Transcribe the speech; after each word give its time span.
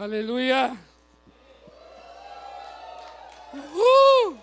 Aleluia! 0.00 0.78
Uhul! 3.52 4.38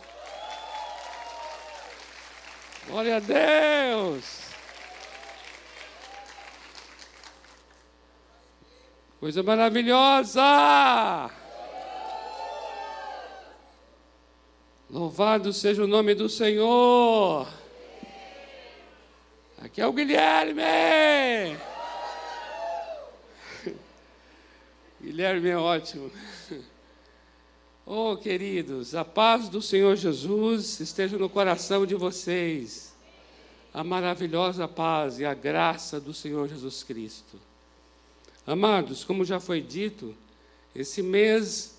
Glória 2.87 3.15
a 3.15 3.19
Deus! 3.21 4.41
Coisa 9.17 9.41
maravilhosa! 9.43 11.31
Louvado 14.89 15.53
seja 15.53 15.85
o 15.85 15.87
nome 15.87 16.13
do 16.15 16.27
Senhor! 16.27 17.47
Aqui 19.63 19.79
é 19.79 19.87
o 19.87 19.93
Guilherme! 19.93 21.74
Guilherme 25.15 25.47
é 25.47 25.57
ótimo. 25.57 26.11
Oh, 27.87 28.17
queridos, 28.17 28.95
a 28.95 29.05
paz 29.05 29.47
do 29.47 29.61
Senhor 29.61 29.95
Jesus 29.95 30.79
esteja 30.79 31.19
no 31.19 31.29
coração 31.29 31.85
de 31.85 31.93
vocês. 31.93 32.95
A 33.71 33.83
maravilhosa 33.83 34.67
paz 34.67 35.19
e 35.19 35.25
a 35.25 35.35
graça 35.35 35.99
do 35.99 36.11
Senhor 36.11 36.49
Jesus 36.49 36.81
Cristo. 36.81 37.39
Amados, 38.45 39.03
como 39.03 39.23
já 39.23 39.39
foi 39.39 39.61
dito, 39.61 40.15
esse 40.73 41.03
mês 41.03 41.77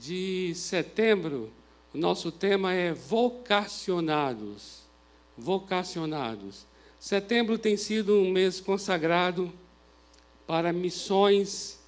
de 0.00 0.54
setembro, 0.54 1.52
o 1.92 1.98
nosso 1.98 2.32
tema 2.32 2.72
é 2.72 2.94
vocacionados. 2.94 4.80
Vocacionados. 5.36 6.64
Setembro 6.98 7.58
tem 7.58 7.76
sido 7.76 8.14
um 8.18 8.30
mês 8.30 8.60
consagrado 8.60 9.52
para 10.46 10.72
missões 10.72 11.83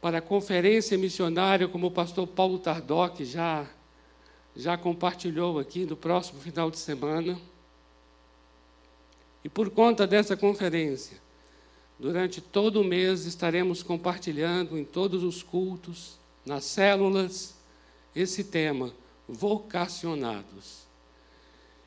para 0.00 0.18
a 0.18 0.22
conferência 0.22 0.96
missionária, 0.96 1.68
como 1.68 1.88
o 1.88 1.90
pastor 1.90 2.26
Paulo 2.26 2.58
Tardoc 2.58 3.22
já, 3.22 3.66
já 4.56 4.76
compartilhou 4.76 5.58
aqui 5.58 5.84
no 5.84 5.96
próximo 5.96 6.40
final 6.40 6.70
de 6.70 6.78
semana. 6.78 7.38
E 9.44 9.48
por 9.48 9.70
conta 9.70 10.06
dessa 10.06 10.36
conferência, 10.36 11.18
durante 11.98 12.40
todo 12.40 12.80
o 12.80 12.84
mês 12.84 13.26
estaremos 13.26 13.82
compartilhando 13.82 14.78
em 14.78 14.84
todos 14.84 15.22
os 15.22 15.42
cultos, 15.42 16.18
nas 16.46 16.64
células, 16.64 17.54
esse 18.16 18.42
tema, 18.44 18.92
vocacionados. 19.28 20.86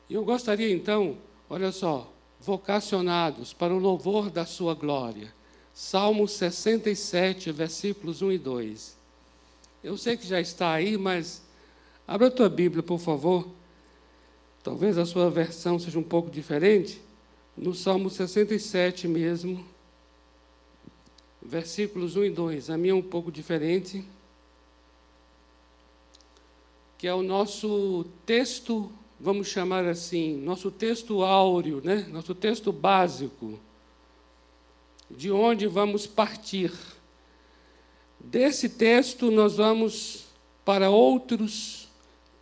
E 0.08 0.14
eu 0.14 0.24
gostaria 0.24 0.72
então, 0.72 1.18
olha 1.50 1.72
só, 1.72 2.12
vocacionados 2.40 3.52
para 3.52 3.74
o 3.74 3.78
louvor 3.78 4.30
da 4.30 4.46
sua 4.46 4.74
glória 4.74 5.32
Salmo 5.74 6.28
67, 6.28 7.50
versículos 7.50 8.22
1 8.22 8.30
e 8.30 8.38
2. 8.38 8.96
Eu 9.82 9.98
sei 9.98 10.16
que 10.16 10.24
já 10.24 10.40
está 10.40 10.72
aí, 10.72 10.96
mas 10.96 11.42
abra 12.06 12.28
a 12.28 12.30
tua 12.30 12.48
Bíblia, 12.48 12.80
por 12.80 13.00
favor. 13.00 13.48
Talvez 14.62 14.96
a 14.96 15.04
sua 15.04 15.28
versão 15.28 15.76
seja 15.80 15.98
um 15.98 16.02
pouco 16.04 16.30
diferente. 16.30 17.00
No 17.56 17.74
Salmo 17.74 18.08
67 18.08 19.08
mesmo, 19.08 19.64
versículos 21.42 22.14
1 22.14 22.24
e 22.24 22.30
2. 22.30 22.70
A 22.70 22.78
minha 22.78 22.92
é 22.92 22.96
um 22.96 23.02
pouco 23.02 23.32
diferente. 23.32 24.04
Que 26.96 27.08
é 27.08 27.14
o 27.14 27.22
nosso 27.22 28.06
texto, 28.24 28.92
vamos 29.18 29.48
chamar 29.48 29.86
assim, 29.86 30.36
nosso 30.36 30.70
texto 30.70 31.24
áureo, 31.24 31.82
né? 31.84 32.06
nosso 32.12 32.32
texto 32.32 32.72
básico 32.72 33.58
de 35.16 35.30
onde 35.30 35.66
vamos 35.66 36.06
partir. 36.06 36.72
Desse 38.18 38.68
texto, 38.68 39.30
nós 39.30 39.56
vamos 39.56 40.24
para 40.64 40.90
outros 40.90 41.88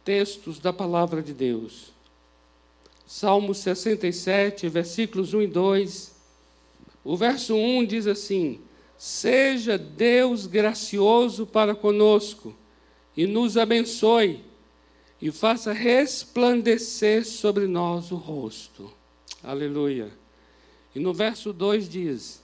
textos 0.05 0.59
da 0.59 0.73
palavra 0.73 1.23
de 1.23 1.33
Deus. 1.33 1.93
Salmo 3.07 3.55
67, 3.55 4.69
versículos 4.69 5.35
1 5.35 5.43
e 5.43 5.47
2. 5.47 6.15
O 7.05 7.17
verso 7.17 7.55
1 7.55 7.85
diz 7.85 8.07
assim: 8.07 8.61
Seja 8.97 9.77
Deus 9.77 10.47
gracioso 10.47 11.47
para 11.47 11.75
conosco 11.75 12.55
e 13.17 13.27
nos 13.27 13.57
abençoe 13.57 14.43
e 15.21 15.31
faça 15.31 15.73
resplandecer 15.73 17.25
sobre 17.25 17.67
nós 17.67 18.11
o 18.11 18.17
rosto. 18.17 18.91
Aleluia. 19.43 20.11
E 20.95 21.01
no 21.01 21.13
verso 21.15 21.53
2 21.53 21.89
diz: 21.89 22.42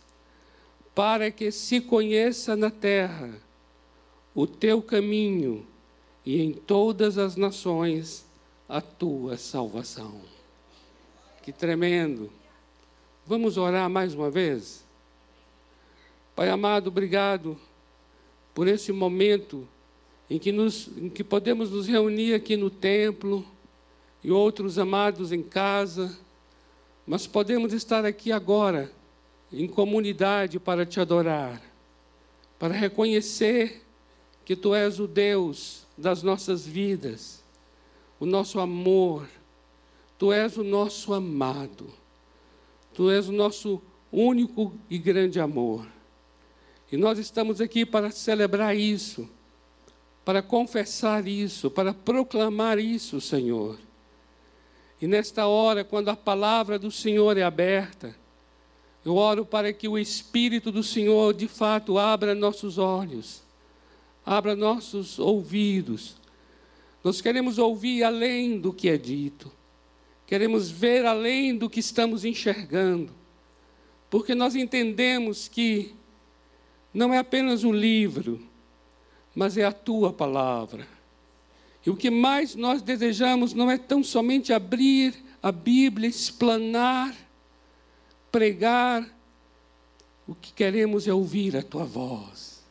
para 0.98 1.30
que 1.30 1.52
se 1.52 1.80
conheça 1.80 2.56
na 2.56 2.72
terra 2.72 3.30
o 4.34 4.48
teu 4.48 4.82
caminho 4.82 5.64
e 6.26 6.42
em 6.42 6.52
todas 6.52 7.16
as 7.18 7.36
nações 7.36 8.26
a 8.68 8.80
tua 8.80 9.36
salvação. 9.36 10.20
Que 11.40 11.52
tremendo. 11.52 12.32
Vamos 13.24 13.56
orar 13.56 13.88
mais 13.88 14.12
uma 14.12 14.28
vez? 14.28 14.84
Pai 16.34 16.50
amado, 16.50 16.88
obrigado 16.88 17.56
por 18.52 18.66
esse 18.66 18.90
momento 18.90 19.68
em 20.28 20.36
que, 20.36 20.50
nos, 20.50 20.88
em 20.98 21.08
que 21.08 21.22
podemos 21.22 21.70
nos 21.70 21.86
reunir 21.86 22.34
aqui 22.34 22.56
no 22.56 22.70
templo 22.70 23.46
e 24.24 24.32
outros 24.32 24.80
amados 24.80 25.30
em 25.30 25.44
casa, 25.44 26.18
mas 27.06 27.24
podemos 27.24 27.72
estar 27.72 28.04
aqui 28.04 28.32
agora 28.32 28.97
em 29.52 29.66
comunidade 29.66 30.58
para 30.58 30.84
te 30.84 31.00
adorar, 31.00 31.62
para 32.58 32.74
reconhecer 32.74 33.82
que 34.44 34.56
tu 34.56 34.74
és 34.74 34.98
o 34.98 35.06
Deus 35.06 35.86
das 35.96 36.22
nossas 36.22 36.66
vidas, 36.66 37.42
o 38.20 38.26
nosso 38.26 38.60
amor, 38.60 39.28
tu 40.18 40.32
és 40.32 40.56
o 40.56 40.64
nosso 40.64 41.14
amado, 41.14 41.86
tu 42.92 43.10
és 43.10 43.28
o 43.28 43.32
nosso 43.32 43.80
único 44.12 44.74
e 44.88 44.98
grande 44.98 45.38
amor. 45.40 45.86
E 46.90 46.96
nós 46.96 47.18
estamos 47.18 47.60
aqui 47.60 47.84
para 47.84 48.10
celebrar 48.10 48.76
isso, 48.76 49.28
para 50.24 50.42
confessar 50.42 51.26
isso, 51.26 51.70
para 51.70 51.92
proclamar 51.92 52.78
isso, 52.78 53.20
Senhor. 53.20 53.78
E 55.00 55.06
nesta 55.06 55.46
hora, 55.46 55.84
quando 55.84 56.08
a 56.08 56.16
palavra 56.16 56.78
do 56.78 56.90
Senhor 56.90 57.36
é 57.36 57.42
aberta, 57.42 58.16
eu 59.08 59.16
oro 59.16 59.46
para 59.46 59.72
que 59.72 59.88
o 59.88 59.98
Espírito 59.98 60.70
do 60.70 60.82
Senhor, 60.82 61.32
de 61.32 61.48
fato, 61.48 61.96
abra 61.96 62.34
nossos 62.34 62.76
olhos, 62.76 63.42
abra 64.24 64.54
nossos 64.54 65.18
ouvidos. 65.18 66.16
Nós 67.02 67.22
queremos 67.22 67.56
ouvir 67.56 68.04
além 68.04 68.60
do 68.60 68.70
que 68.70 68.86
é 68.86 68.98
dito, 68.98 69.50
queremos 70.26 70.70
ver 70.70 71.06
além 71.06 71.56
do 71.56 71.70
que 71.70 71.80
estamos 71.80 72.22
enxergando, 72.22 73.10
porque 74.10 74.34
nós 74.34 74.54
entendemos 74.54 75.48
que 75.48 75.94
não 76.92 77.14
é 77.14 77.16
apenas 77.16 77.64
um 77.64 77.72
livro, 77.72 78.46
mas 79.34 79.56
é 79.56 79.64
a 79.64 79.72
tua 79.72 80.12
palavra. 80.12 80.86
E 81.86 81.88
o 81.88 81.96
que 81.96 82.10
mais 82.10 82.54
nós 82.54 82.82
desejamos 82.82 83.54
não 83.54 83.70
é 83.70 83.78
tão 83.78 84.04
somente 84.04 84.52
abrir 84.52 85.14
a 85.42 85.50
Bíblia, 85.50 86.10
explanar, 86.10 87.16
pregar, 88.30 89.08
o 90.26 90.34
que 90.34 90.52
queremos 90.52 91.08
é 91.08 91.12
ouvir 91.12 91.56
a 91.56 91.62
tua 91.62 91.84
voz. 91.84 92.62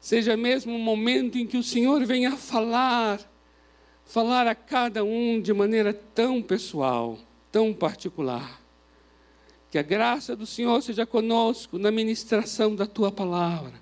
Seja 0.00 0.36
mesmo 0.36 0.72
um 0.72 0.78
momento 0.78 1.36
em 1.36 1.46
que 1.46 1.56
o 1.56 1.62
Senhor 1.62 2.04
venha 2.06 2.36
falar, 2.36 3.20
falar 4.04 4.46
a 4.46 4.54
cada 4.54 5.04
um 5.04 5.40
de 5.40 5.52
maneira 5.52 5.92
tão 5.92 6.40
pessoal, 6.40 7.18
tão 7.50 7.74
particular. 7.74 8.60
Que 9.70 9.78
a 9.78 9.82
graça 9.82 10.34
do 10.34 10.46
Senhor 10.46 10.80
seja 10.82 11.04
conosco 11.04 11.78
na 11.78 11.90
ministração 11.90 12.74
da 12.74 12.86
tua 12.86 13.12
palavra. 13.12 13.74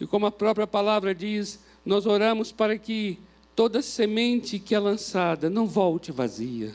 E 0.00 0.06
como 0.06 0.26
a 0.26 0.30
própria 0.30 0.66
palavra 0.66 1.14
diz, 1.14 1.60
nós 1.84 2.06
oramos 2.06 2.50
para 2.50 2.78
que 2.78 3.18
toda 3.54 3.82
semente 3.82 4.58
que 4.58 4.74
é 4.74 4.78
lançada 4.78 5.50
não 5.50 5.66
volte 5.66 6.10
vazia, 6.10 6.74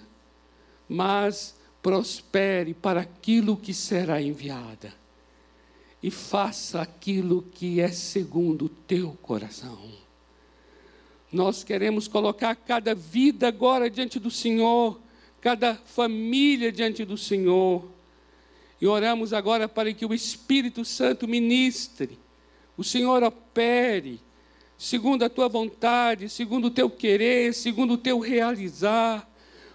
mas 0.87 1.58
prospere 1.81 2.73
para 2.73 3.01
aquilo 3.01 3.55
que 3.55 3.73
será 3.73 4.21
enviada 4.21 4.93
e 6.01 6.09
faça 6.09 6.81
aquilo 6.81 7.45
que 7.53 7.79
é 7.79 7.89
segundo 7.89 8.65
o 8.65 8.69
teu 8.69 9.17
coração. 9.21 9.77
Nós 11.31 11.63
queremos 11.63 12.07
colocar 12.07 12.55
cada 12.55 12.95
vida 12.95 13.47
agora 13.47 13.89
diante 13.89 14.19
do 14.19 14.31
Senhor, 14.31 14.99
cada 15.41 15.75
família 15.75 16.71
diante 16.71 17.05
do 17.05 17.17
Senhor. 17.17 17.87
E 18.81 18.87
oramos 18.87 19.33
agora 19.33 19.67
para 19.67 19.93
que 19.93 20.05
o 20.05 20.13
Espírito 20.13 20.83
Santo 20.85 21.27
ministre, 21.27 22.17
o 22.77 22.83
Senhor 22.83 23.21
opere, 23.23 24.21
segundo 24.77 25.23
a 25.23 25.29
tua 25.29 25.49
vontade, 25.49 26.29
segundo 26.29 26.65
o 26.65 26.71
teu 26.71 26.89
querer, 26.89 27.53
segundo 27.53 27.93
o 27.93 27.97
teu 27.97 28.19
realizar. 28.19 29.29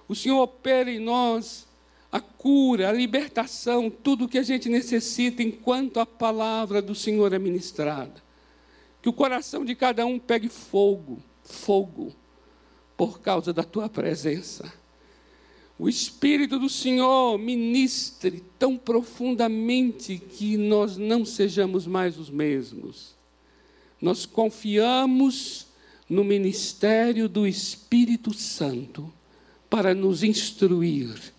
O 0.08 0.14
Senhor 0.14 0.40
opere 0.42 0.96
em 0.96 0.98
nós 0.98 1.63
a 2.14 2.20
cura, 2.20 2.90
a 2.90 2.92
libertação, 2.92 3.90
tudo 3.90 4.26
o 4.26 4.28
que 4.28 4.38
a 4.38 4.42
gente 4.44 4.68
necessita 4.68 5.42
enquanto 5.42 5.98
a 5.98 6.06
palavra 6.06 6.80
do 6.80 6.94
Senhor 6.94 7.32
é 7.32 7.40
ministrada. 7.40 8.22
Que 9.02 9.08
o 9.08 9.12
coração 9.12 9.64
de 9.64 9.74
cada 9.74 10.06
um 10.06 10.16
pegue 10.16 10.48
fogo, 10.48 11.20
fogo, 11.42 12.14
por 12.96 13.20
causa 13.20 13.52
da 13.52 13.64
tua 13.64 13.88
presença. 13.88 14.72
O 15.76 15.88
Espírito 15.88 16.56
do 16.56 16.68
Senhor 16.68 17.36
ministre 17.36 18.44
tão 18.60 18.76
profundamente 18.76 20.16
que 20.16 20.56
nós 20.56 20.96
não 20.96 21.24
sejamos 21.24 21.84
mais 21.84 22.16
os 22.16 22.30
mesmos. 22.30 23.16
Nós 24.00 24.24
confiamos 24.24 25.66
no 26.08 26.22
ministério 26.22 27.28
do 27.28 27.44
Espírito 27.44 28.32
Santo 28.32 29.12
para 29.68 29.92
nos 29.96 30.22
instruir, 30.22 31.33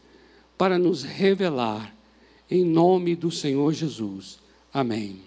para 0.57 0.77
nos 0.77 1.03
revelar, 1.03 1.93
em 2.49 2.63
nome 2.63 3.15
do 3.15 3.31
Senhor 3.31 3.73
Jesus. 3.73 4.39
Amém. 4.73 5.21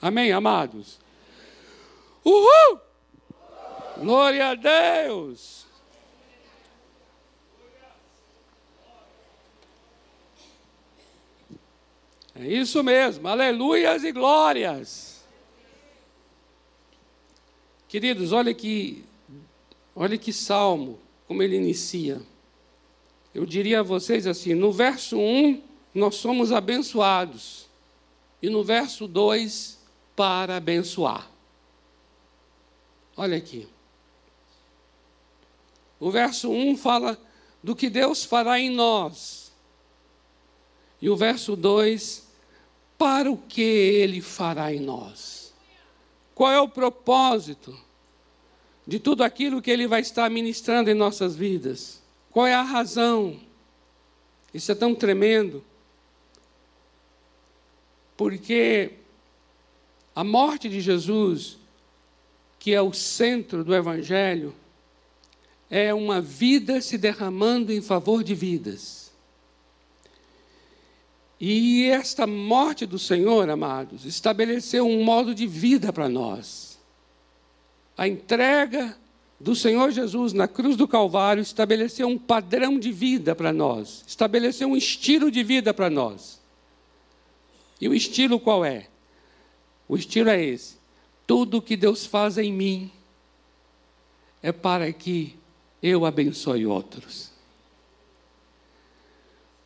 Amém, 0.00 0.32
amados? 0.32 0.98
Uhul! 2.24 2.80
Glória 3.98 4.50
a 4.50 4.54
Deus! 4.54 5.64
É 12.36 12.46
isso 12.46 12.82
mesmo, 12.82 13.28
aleluias 13.28 14.02
e 14.02 14.10
glórias. 14.10 15.24
Queridos, 17.86 18.32
olha 18.32 18.52
que, 18.52 19.04
olha 19.94 20.18
que 20.18 20.32
salmo, 20.32 20.98
como 21.28 21.44
ele 21.44 21.56
inicia. 21.56 22.20
Eu 23.34 23.44
diria 23.44 23.80
a 23.80 23.82
vocês 23.82 24.26
assim: 24.26 24.54
no 24.54 24.70
verso 24.70 25.18
1, 25.18 25.60
nós 25.92 26.14
somos 26.14 26.52
abençoados, 26.52 27.66
e 28.40 28.48
no 28.48 28.62
verso 28.62 29.08
2, 29.08 29.78
para 30.14 30.56
abençoar. 30.56 31.28
Olha 33.16 33.36
aqui. 33.36 33.66
O 35.98 36.10
verso 36.10 36.50
1 36.50 36.76
fala 36.76 37.18
do 37.62 37.74
que 37.74 37.88
Deus 37.88 38.24
fará 38.24 38.60
em 38.60 38.70
nós. 38.70 39.52
E 41.00 41.08
o 41.08 41.16
verso 41.16 41.56
2, 41.56 42.28
para 42.98 43.30
o 43.30 43.36
que 43.36 43.62
Ele 43.62 44.20
fará 44.20 44.72
em 44.72 44.80
nós. 44.80 45.52
Qual 46.34 46.50
é 46.50 46.60
o 46.60 46.68
propósito 46.68 47.76
de 48.86 48.98
tudo 48.98 49.22
aquilo 49.22 49.62
que 49.62 49.70
Ele 49.70 49.86
vai 49.86 50.00
estar 50.00 50.28
ministrando 50.30 50.90
em 50.90 50.94
nossas 50.94 51.34
vidas? 51.34 52.03
Qual 52.34 52.48
é 52.48 52.52
a 52.52 52.62
razão? 52.62 53.38
Isso 54.52 54.72
é 54.72 54.74
tão 54.74 54.92
tremendo. 54.92 55.64
Porque 58.16 58.94
a 60.16 60.24
morte 60.24 60.68
de 60.68 60.80
Jesus, 60.80 61.56
que 62.58 62.74
é 62.74 62.82
o 62.82 62.92
centro 62.92 63.62
do 63.62 63.72
Evangelho, 63.72 64.52
é 65.70 65.94
uma 65.94 66.20
vida 66.20 66.80
se 66.80 66.98
derramando 66.98 67.72
em 67.72 67.80
favor 67.80 68.24
de 68.24 68.34
vidas. 68.34 69.12
E 71.38 71.84
esta 71.84 72.26
morte 72.26 72.84
do 72.84 72.98
Senhor, 72.98 73.48
amados, 73.48 74.04
estabeleceu 74.04 74.84
um 74.88 75.04
modo 75.04 75.32
de 75.32 75.46
vida 75.46 75.92
para 75.92 76.08
nós. 76.08 76.80
A 77.96 78.08
entrega 78.08 78.98
do 79.44 79.54
Senhor 79.54 79.90
Jesus 79.90 80.32
na 80.32 80.48
cruz 80.48 80.74
do 80.74 80.88
Calvário 80.88 81.42
estabeleceu 81.42 82.08
um 82.08 82.16
padrão 82.16 82.78
de 82.78 82.90
vida 82.90 83.34
para 83.34 83.52
nós, 83.52 84.02
estabeleceu 84.06 84.68
um 84.68 84.76
estilo 84.76 85.30
de 85.30 85.42
vida 85.42 85.74
para 85.74 85.90
nós. 85.90 86.40
E 87.78 87.86
o 87.86 87.94
estilo 87.94 88.40
qual 88.40 88.64
é? 88.64 88.86
O 89.86 89.96
estilo 89.96 90.30
é 90.30 90.42
esse: 90.42 90.76
tudo 91.26 91.60
que 91.60 91.76
Deus 91.76 92.06
faz 92.06 92.38
em 92.38 92.50
mim 92.50 92.90
é 94.42 94.50
para 94.50 94.90
que 94.94 95.36
eu 95.82 96.06
abençoe 96.06 96.64
outros. 96.64 97.30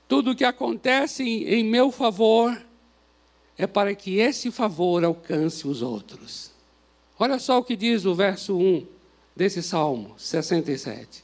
Tudo 0.09 0.35
que 0.35 0.45
acontece 0.45 1.23
em, 1.23 1.63
meu 1.63 1.93
favor 1.93 2.61
é 3.57 3.65
para 3.65 3.95
que 3.95 4.19
esse 4.19 4.51
favor 4.51 5.05
alcance 5.05 5.69
os 5.69 5.83
outros. 5.83 6.51
Olha 7.17 7.39
só 7.39 7.59
o 7.59 7.65
que 7.65 7.77
diz 7.77 8.05
o 8.05 8.13
verso 8.13 8.59
1 8.59 8.98
desse 9.39 9.63
Salmo 9.63 10.17
67. 10.19 11.23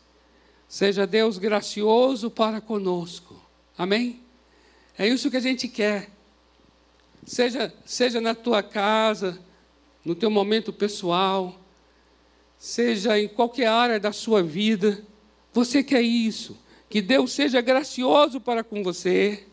Seja 0.69 1.05
Deus 1.05 1.37
gracioso 1.37 2.31
para 2.31 2.61
conosco. 2.61 3.35
Amém? 3.77 4.21
É 4.97 5.09
isso 5.09 5.29
que 5.29 5.37
a 5.37 5.41
gente 5.41 5.67
quer. 5.67 6.11
Seja, 7.27 7.75
seja 7.85 8.21
na 8.21 8.33
tua 8.33 8.63
casa, 8.63 9.43
no 10.05 10.15
teu 10.15 10.31
momento 10.31 10.73
pessoal, 10.73 11.61
seja 12.57 13.19
em 13.19 13.27
qualquer 13.27 13.67
área 13.67 13.99
da 13.99 14.13
sua 14.13 14.45
vida, 14.45 15.05
você 15.53 15.83
quer 15.83 16.03
isso, 16.03 16.57
que 16.89 17.03
Deus 17.03 17.33
seja 17.33 17.61
gracioso 17.61 18.41
para 18.41 18.63
com 18.63 18.85
você, 18.85 19.45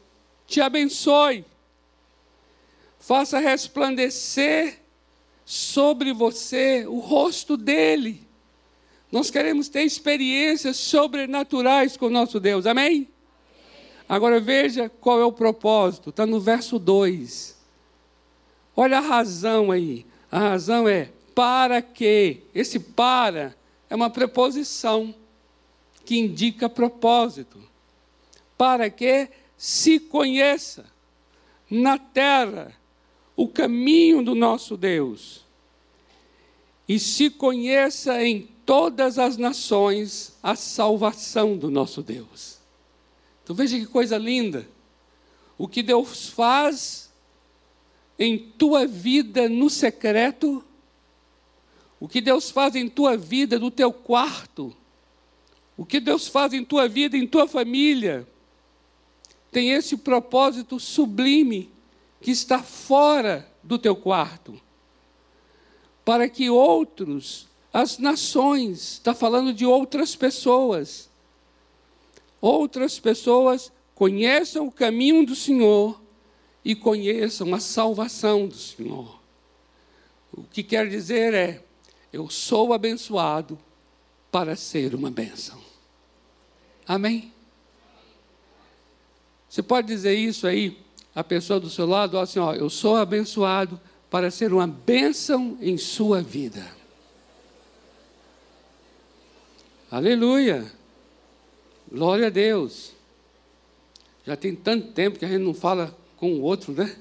te 0.46 0.62
abençoe, 0.62 1.44
faça 3.00 3.40
resplandecer 3.40 4.82
sobre 5.44 6.14
você 6.14 6.86
o 6.86 7.00
rosto 7.00 7.58
dele. 7.58 8.30
Nós 9.12 9.30
queremos 9.30 9.68
ter 9.68 9.84
experiências 9.84 10.78
sobrenaturais 10.78 11.98
com 11.98 12.10
nosso 12.10 12.40
Deus, 12.40 12.66
amém? 12.66 13.10
Agora 14.08 14.40
veja 14.40 14.90
qual 14.90 15.20
é 15.20 15.26
o 15.26 15.32
propósito, 15.32 16.10
está 16.10 16.26
no 16.26 16.40
verso 16.40 16.80
2. 16.80 17.58
Olha 18.76 18.98
a 18.98 19.02
razão 19.02 19.72
aí. 19.72 20.06
A 20.32 20.40
razão 20.40 20.88
é 20.88 21.10
para 21.36 21.82
que. 21.82 22.42
Esse 22.54 22.80
para 22.80 23.56
é 23.90 23.96
uma 23.96 24.10
preposição 24.10 25.14
que 26.06 26.18
indica 26.18 26.70
propósito. 26.70 27.58
Para 28.58 28.90
que 28.90 29.30
se 29.58 30.00
conheça 30.00 30.86
na 31.70 31.98
terra 31.98 32.74
o 33.36 33.48
caminho 33.48 34.24
do 34.24 34.36
nosso 34.36 34.76
Deus 34.76 35.46
e 36.88 37.00
se 37.00 37.30
conheça 37.30 38.22
em 38.24 38.50
todas 38.66 39.18
as 39.18 39.38
nações 39.38 40.38
a 40.42 40.56
salvação 40.56 41.58
do 41.58 41.70
nosso 41.70 42.02
Deus. 42.02 42.60
Então 43.44 43.56
veja 43.56 43.78
que 43.78 43.86
coisa 43.86 44.18
linda. 44.18 44.68
O 45.58 45.68
que 45.68 45.84
Deus 45.84 46.28
faz 46.28 47.12
em 48.18 48.38
tua 48.38 48.86
vida 48.86 49.48
no 49.50 49.70
secreto 49.70 50.64
o 52.02 52.08
que 52.08 52.20
Deus 52.20 52.50
faz 52.50 52.76
em 52.76 52.90
tua 52.90 53.16
vida, 53.16 53.60
no 53.60 53.70
teu 53.70 53.94
quarto, 53.94 54.76
o 55.78 55.86
que 55.86 56.00
Deus 56.00 56.28
faz 56.28 56.52
em 56.52 56.66
tua 56.66 56.90
vida, 56.90 57.16
em 57.16 57.28
tua 57.28 57.48
família, 57.48 58.28
tem 59.52 59.70
esse 59.70 59.96
propósito 59.96 60.80
sublime 60.80 61.70
que 62.20 62.32
está 62.32 62.64
fora 62.64 63.48
do 63.62 63.78
teu 63.78 63.96
quarto, 63.96 64.60
para 66.04 66.28
que 66.28 66.50
outros, 66.50 67.48
as 67.74 67.98
nações, 67.98 68.94
está 68.94 69.14
falando 69.14 69.54
de 69.54 69.66
outras 69.66 70.16
pessoas, 70.16 71.10
outras 72.42 73.00
pessoas 73.00 73.72
conheçam 73.96 74.68
o 74.68 74.72
caminho 74.72 75.26
do 75.26 75.36
Senhor 75.36 76.02
e 76.66 76.76
conheçam 76.76 77.54
a 77.54 77.60
salvação 77.60 78.48
do 78.48 78.58
Senhor. 78.58 79.20
O 80.34 80.44
que 80.44 80.64
quer 80.64 80.90
dizer 80.90 81.34
é, 81.34 81.64
eu 82.12 82.30
sou 82.30 82.74
abençoado 82.74 83.58
para 84.32 84.56
ser 84.56 84.96
uma 84.96 85.12
bênção. 85.12 85.60
Amém? 86.88 87.32
Você 89.50 89.62
pode 89.62 89.88
dizer 89.88 90.16
isso 90.16 90.48
aí, 90.48 90.78
a 91.14 91.24
pessoa 91.24 91.60
do 91.60 91.70
seu 91.70 91.86
lado, 91.86 92.18
assim, 92.18 92.40
ó, 92.40 92.54
eu 92.54 92.70
sou 92.70 92.96
abençoado 92.96 93.80
para 94.10 94.32
ser 94.32 94.54
uma 94.54 94.68
bênção 94.68 95.58
em 95.62 95.78
sua 95.78 96.22
vida. 96.22 96.81
Aleluia! 99.92 100.72
Glória 101.92 102.28
a 102.28 102.30
Deus. 102.30 102.94
Já 104.26 104.38
tem 104.38 104.56
tanto 104.56 104.94
tempo 104.94 105.20
que 105.20 105.26
a 105.26 105.28
gente 105.28 105.44
não 105.44 105.54
fala 105.54 105.94
com 106.16 106.32
o 106.32 106.42
outro, 106.42 106.72
né? 106.72 106.96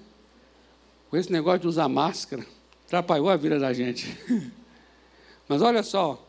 Com 1.08 1.16
esse 1.16 1.30
negócio 1.30 1.60
de 1.60 1.68
usar 1.68 1.88
máscara, 1.88 2.44
atrapalhou 2.84 3.30
a 3.30 3.36
vida 3.36 3.60
da 3.60 3.72
gente. 3.72 4.18
Mas 5.48 5.62
olha 5.62 5.84
só, 5.84 6.20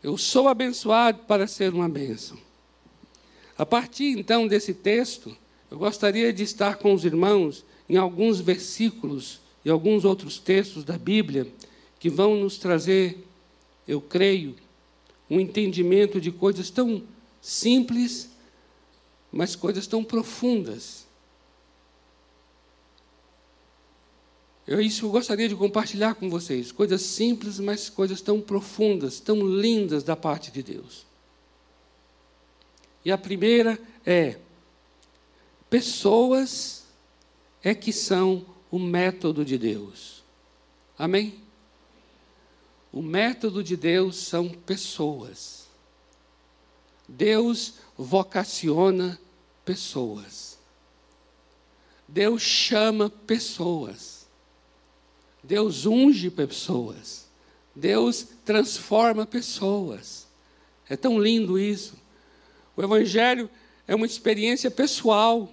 eu 0.00 0.16
sou 0.16 0.46
abençoado 0.46 1.24
para 1.24 1.48
ser 1.48 1.74
uma 1.74 1.88
bênção. 1.88 2.38
A 3.58 3.66
partir 3.66 4.16
então 4.16 4.46
desse 4.46 4.72
texto, 4.72 5.36
eu 5.68 5.76
gostaria 5.76 6.32
de 6.32 6.44
estar 6.44 6.76
com 6.76 6.94
os 6.94 7.04
irmãos 7.04 7.64
em 7.88 7.96
alguns 7.96 8.40
versículos 8.40 9.40
e 9.64 9.70
alguns 9.70 10.04
outros 10.04 10.38
textos 10.38 10.84
da 10.84 10.96
Bíblia 10.96 11.52
que 11.98 12.08
vão 12.08 12.36
nos 12.36 12.58
trazer, 12.58 13.26
eu 13.90 14.00
creio, 14.00 14.54
um 15.28 15.40
entendimento 15.40 16.20
de 16.20 16.30
coisas 16.30 16.70
tão 16.70 17.02
simples, 17.42 18.30
mas 19.32 19.56
coisas 19.56 19.86
tão 19.86 20.04
profundas. 20.04 21.06
É 24.66 24.80
isso 24.80 25.00
que 25.00 25.06
eu 25.06 25.10
gostaria 25.10 25.48
de 25.48 25.56
compartilhar 25.56 26.14
com 26.14 26.30
vocês. 26.30 26.70
Coisas 26.70 27.02
simples, 27.02 27.58
mas 27.58 27.88
coisas 27.88 28.20
tão 28.20 28.40
profundas, 28.40 29.18
tão 29.18 29.44
lindas 29.44 30.04
da 30.04 30.14
parte 30.14 30.52
de 30.52 30.62
Deus. 30.62 31.04
E 33.04 33.10
a 33.10 33.18
primeira 33.18 33.76
é: 34.06 34.38
pessoas 35.68 36.84
é 37.60 37.74
que 37.74 37.92
são 37.92 38.46
o 38.70 38.78
método 38.78 39.44
de 39.44 39.58
Deus. 39.58 40.22
Amém? 40.96 41.49
O 42.92 43.02
método 43.02 43.62
de 43.62 43.76
Deus 43.76 44.16
são 44.16 44.48
pessoas. 44.48 45.68
Deus 47.08 47.74
vocaciona 47.96 49.18
pessoas. 49.64 50.58
Deus 52.06 52.42
chama 52.42 53.08
pessoas. 53.08 54.26
Deus 55.42 55.86
unge 55.86 56.30
pessoas. 56.30 57.28
Deus 57.74 58.26
transforma 58.44 59.24
pessoas. 59.24 60.26
É 60.88 60.96
tão 60.96 61.18
lindo 61.20 61.58
isso. 61.58 61.94
O 62.76 62.82
Evangelho 62.82 63.48
é 63.86 63.94
uma 63.94 64.06
experiência 64.06 64.70
pessoal. 64.70 65.52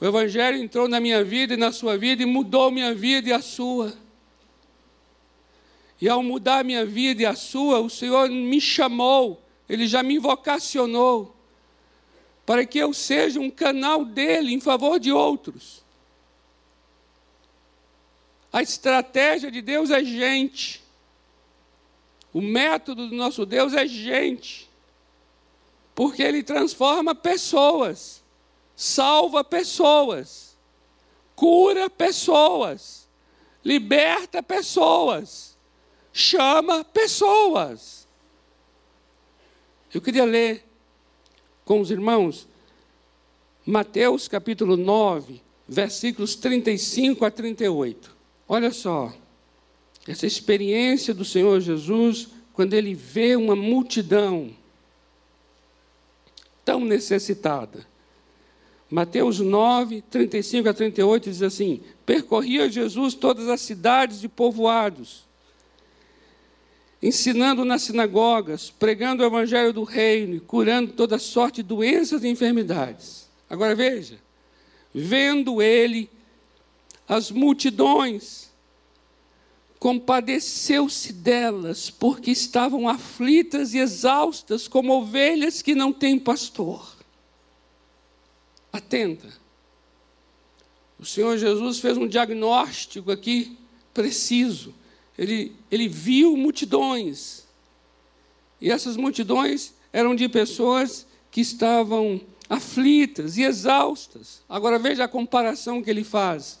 O 0.00 0.04
Evangelho 0.04 0.58
entrou 0.58 0.86
na 0.86 1.00
minha 1.00 1.22
vida 1.24 1.54
e 1.54 1.56
na 1.56 1.72
sua 1.72 1.98
vida 1.98 2.22
e 2.22 2.26
mudou 2.26 2.70
minha 2.70 2.94
vida 2.94 3.28
e 3.28 3.32
a 3.32 3.42
sua. 3.42 3.92
E 6.02 6.08
ao 6.08 6.20
mudar 6.20 6.58
a 6.58 6.64
minha 6.64 6.84
vida 6.84 7.22
e 7.22 7.26
a 7.26 7.36
sua, 7.36 7.78
o 7.78 7.88
Senhor 7.88 8.28
me 8.28 8.60
chamou, 8.60 9.40
Ele 9.68 9.86
já 9.86 10.02
me 10.02 10.18
vocacionou, 10.18 11.32
para 12.44 12.66
que 12.66 12.76
eu 12.76 12.92
seja 12.92 13.38
um 13.38 13.48
canal 13.48 14.04
dele 14.04 14.52
em 14.52 14.60
favor 14.60 14.98
de 14.98 15.12
outros. 15.12 15.84
A 18.52 18.62
estratégia 18.62 19.48
de 19.48 19.62
Deus 19.62 19.92
é 19.92 20.02
gente. 20.04 20.82
O 22.32 22.40
método 22.40 23.06
do 23.06 23.14
nosso 23.14 23.46
Deus 23.46 23.72
é 23.72 23.86
gente. 23.86 24.68
Porque 25.94 26.20
ele 26.20 26.42
transforma 26.42 27.14
pessoas, 27.14 28.24
salva 28.74 29.44
pessoas, 29.44 30.56
cura 31.36 31.88
pessoas, 31.88 33.08
liberta 33.64 34.42
pessoas, 34.42 35.51
chama 36.12 36.84
pessoas. 36.84 38.06
Eu 39.92 40.00
queria 40.00 40.24
ler 40.24 40.64
com 41.64 41.80
os 41.80 41.90
irmãos 41.90 42.46
Mateus 43.64 44.26
capítulo 44.26 44.76
9, 44.76 45.40
versículos 45.68 46.34
35 46.34 47.24
a 47.24 47.30
38. 47.30 48.16
Olha 48.48 48.72
só, 48.72 49.12
essa 50.06 50.26
experiência 50.26 51.14
do 51.14 51.24
Senhor 51.24 51.60
Jesus, 51.60 52.28
quando 52.52 52.74
ele 52.74 52.94
vê 52.94 53.36
uma 53.36 53.54
multidão 53.54 54.50
tão 56.64 56.80
necessitada. 56.80 57.86
Mateus 58.90 59.40
9, 59.40 60.02
35 60.02 60.68
a 60.68 60.74
38 60.74 61.30
diz 61.30 61.42
assim: 61.42 61.80
Percorria 62.04 62.68
Jesus 62.68 63.14
todas 63.14 63.48
as 63.48 63.60
cidades 63.60 64.22
e 64.22 64.28
povoados, 64.28 65.24
ensinando 67.02 67.64
nas 67.64 67.82
sinagogas, 67.82 68.70
pregando 68.70 69.22
o 69.22 69.26
evangelho 69.26 69.72
do 69.72 69.82
reino 69.82 70.36
e 70.36 70.40
curando 70.40 70.92
toda 70.92 71.18
sorte 71.18 71.56
de 71.56 71.68
doenças 71.68 72.22
e 72.22 72.28
enfermidades. 72.28 73.28
Agora 73.50 73.74
veja, 73.74 74.18
vendo 74.94 75.60
ele 75.60 76.08
as 77.08 77.30
multidões, 77.30 78.52
compadeceu-se 79.80 81.12
delas, 81.12 81.90
porque 81.90 82.30
estavam 82.30 82.88
aflitas 82.88 83.74
e 83.74 83.78
exaustas, 83.78 84.68
como 84.68 84.92
ovelhas 84.92 85.60
que 85.60 85.74
não 85.74 85.92
têm 85.92 86.20
pastor. 86.20 86.96
Atenta. 88.72 89.28
O 91.00 91.04
Senhor 91.04 91.36
Jesus 91.36 91.80
fez 91.80 91.98
um 91.98 92.06
diagnóstico 92.06 93.10
aqui 93.10 93.58
preciso. 93.92 94.72
Ele, 95.16 95.54
ele 95.70 95.88
viu 95.88 96.36
multidões. 96.36 97.44
E 98.60 98.70
essas 98.70 98.96
multidões 98.96 99.74
eram 99.92 100.14
de 100.14 100.28
pessoas 100.28 101.06
que 101.30 101.40
estavam 101.40 102.20
aflitas 102.48 103.36
e 103.36 103.42
exaustas. 103.42 104.42
Agora 104.48 104.78
veja 104.78 105.04
a 105.04 105.08
comparação 105.08 105.82
que 105.82 105.90
ele 105.90 106.04
faz. 106.04 106.60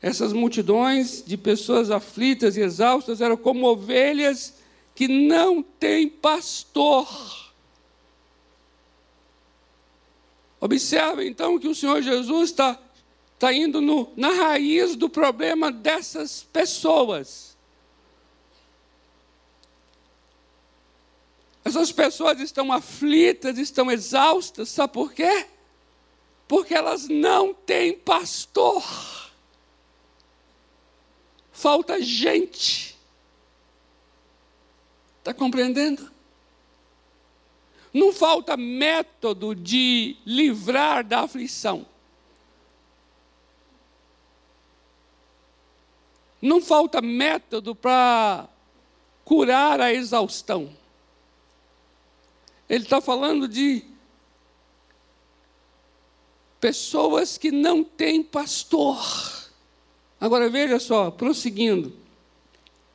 Essas 0.00 0.32
multidões 0.32 1.22
de 1.24 1.36
pessoas 1.36 1.90
aflitas 1.90 2.56
e 2.56 2.60
exaustas 2.60 3.20
eram 3.20 3.36
como 3.36 3.66
ovelhas 3.66 4.54
que 4.94 5.06
não 5.06 5.62
têm 5.62 6.08
pastor. 6.08 7.52
Observe 10.60 11.26
então 11.26 11.58
que 11.58 11.68
o 11.68 11.74
Senhor 11.74 12.02
Jesus 12.02 12.50
está 12.50 12.78
tá 13.46 13.52
indo 13.52 13.80
no, 13.80 14.12
na 14.16 14.30
raiz 14.30 14.94
do 14.94 15.08
problema 15.08 15.72
dessas 15.72 16.44
pessoas. 16.44 17.56
Essas 21.64 21.92
pessoas 21.92 22.40
estão 22.40 22.72
aflitas, 22.72 23.58
estão 23.58 23.90
exaustas, 23.90 24.68
sabe 24.68 24.92
por 24.92 25.12
quê? 25.12 25.46
Porque 26.46 26.74
elas 26.74 27.08
não 27.08 27.54
têm 27.54 27.94
pastor 27.94 28.82
falta 31.62 32.02
gente. 32.02 32.98
Está 35.18 35.32
compreendendo? 35.32 36.10
Não 37.94 38.12
falta 38.12 38.56
método 38.56 39.54
de 39.54 40.16
livrar 40.26 41.04
da 41.04 41.20
aflição. 41.20 41.91
Não 46.42 46.60
falta 46.60 47.00
método 47.00 47.72
para 47.72 48.48
curar 49.24 49.80
a 49.80 49.94
exaustão. 49.94 50.68
Ele 52.68 52.82
está 52.82 53.00
falando 53.00 53.46
de 53.46 53.84
pessoas 56.60 57.38
que 57.38 57.52
não 57.52 57.84
têm 57.84 58.24
pastor. 58.24 58.98
Agora 60.20 60.50
veja 60.50 60.80
só, 60.80 61.10
prosseguindo. 61.10 61.92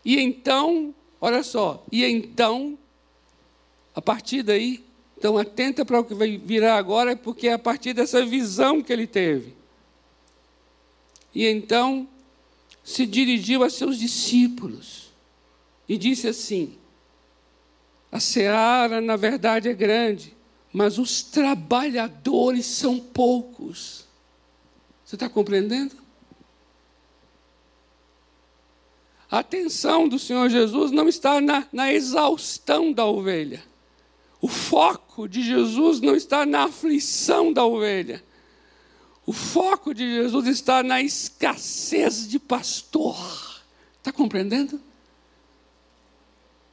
E 0.04 0.20
então, 0.20 0.94
olha 1.22 1.44
só, 1.44 1.84
e 1.92 2.04
então, 2.04 2.78
a 3.94 4.02
partir 4.02 4.44
daí, 4.44 4.84
então 5.18 5.38
atenta 5.38 5.84
para 5.86 6.00
o 6.00 6.04
que 6.04 6.14
vai 6.14 6.38
virar 6.38 6.78
agora, 6.78 7.16
porque 7.16 7.48
é 7.48 7.54
a 7.54 7.60
partir 7.60 7.94
dessa 7.94 8.26
visão 8.26 8.82
que 8.82 8.92
ele 8.92 9.08
teve. 9.08 9.54
E 11.36 11.46
então 11.46 12.08
se 12.88 13.06
dirigiu 13.06 13.64
a 13.64 13.70
seus 13.70 14.00
discípulos 14.00 15.12
e 15.90 15.98
disse 15.98 16.26
assim: 16.26 16.78
A 18.10 18.18
seara, 18.18 19.02
na 19.02 19.18
verdade, 19.18 19.68
é 19.68 19.74
grande, 19.74 20.34
mas 20.72 20.98
os 20.98 21.22
trabalhadores 21.22 22.66
são 22.66 22.98
poucos. 22.98 24.06
Você 25.04 25.18
está 25.18 25.28
compreendendo? 25.28 25.98
A 29.30 29.40
atenção 29.40 30.08
do 30.08 30.18
Senhor 30.18 30.50
Jesus 30.50 30.90
não 30.90 31.10
está 31.10 31.42
na, 31.42 31.68
na 31.74 31.92
exaustão 31.92 32.94
da 32.94 33.06
ovelha. 33.06 33.62
O 34.40 34.48
foco 34.48 35.28
de 35.28 35.44
Jesus 35.44 36.00
não 36.00 36.16
está 36.16 36.46
na 36.46 36.64
aflição 36.64 37.52
da 37.52 37.66
ovelha. 37.66 38.24
O 39.28 39.34
foco 39.34 39.94
de 39.94 40.10
Jesus 40.10 40.48
está 40.48 40.82
na 40.82 41.02
escassez 41.02 42.30
de 42.30 42.40
pastor. 42.40 43.62
Está 43.98 44.10
compreendendo? 44.10 44.82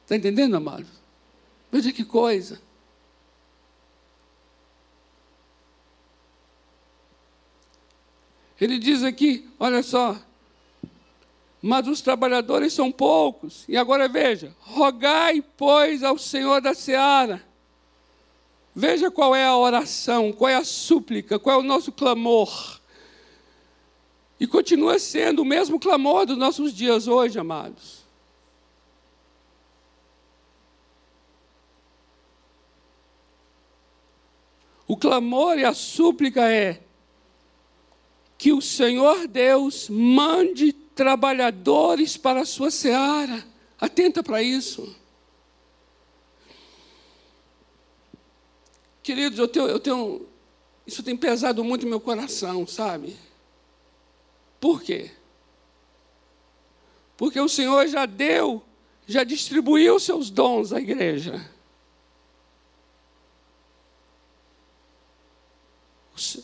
Está 0.03 0.15
entendendo, 0.15 0.55
amado? 0.55 0.87
Veja 1.69 1.91
que 1.91 2.05
coisa. 2.05 2.61
Ele 8.61 8.79
diz 8.79 9.03
aqui, 9.03 9.49
olha 9.59 9.83
só, 9.83 10.17
mas 11.61 11.89
os 11.89 11.99
trabalhadores 11.99 12.71
são 12.71 12.89
poucos. 12.89 13.65
E 13.67 13.75
agora 13.75 14.07
veja: 14.07 14.55
rogai, 14.61 15.43
pois, 15.57 16.03
ao 16.03 16.17
Senhor 16.17 16.61
da 16.61 16.73
seara. 16.73 17.45
Veja 18.75 19.09
qual 19.09 19.33
é 19.33 19.45
a 19.45 19.55
oração, 19.55 20.33
qual 20.33 20.49
é 20.49 20.55
a 20.55 20.65
súplica, 20.65 21.39
qual 21.39 21.57
é 21.57 21.63
o 21.63 21.65
nosso 21.65 21.93
clamor. 21.93 22.81
E 24.37 24.45
continua 24.45 24.99
sendo 24.99 25.43
o 25.43 25.45
mesmo 25.45 25.79
clamor 25.79 26.25
dos 26.25 26.37
nossos 26.37 26.73
dias 26.73 27.07
hoje, 27.07 27.39
amados. 27.39 28.03
O 34.85 34.97
clamor 34.97 35.57
e 35.57 35.63
a 35.63 35.73
súplica 35.73 36.51
é: 36.51 36.81
que 38.37 38.51
o 38.51 38.61
Senhor 38.61 39.25
Deus 39.25 39.87
mande 39.89 40.73
trabalhadores 40.73 42.17
para 42.17 42.41
a 42.41 42.45
sua 42.45 42.69
seara. 42.69 43.43
Atenta 43.79 44.21
para 44.21 44.43
isso. 44.43 45.04
Queridos, 49.05 49.37
eu 49.37 49.47
tenho, 49.47 49.67
eu 49.67 49.79
tenho, 49.79 50.27
isso 50.87 51.03
tem 51.03 51.15
pesado 51.15 51.63
muito 51.63 51.83
no 51.83 51.91
meu 51.91 51.99
coração, 51.99 52.65
sabe? 52.65 53.15
Por 54.59 54.81
quê? 54.81 55.11
Porque 57.15 57.39
o 57.39 57.47
Senhor 57.47 57.85
já 57.85 58.07
deu, 58.07 58.63
já 59.05 59.23
distribuiu 59.23 59.99
seus 59.99 60.31
dons 60.31 60.73
à 60.73 60.79
igreja. 60.79 61.47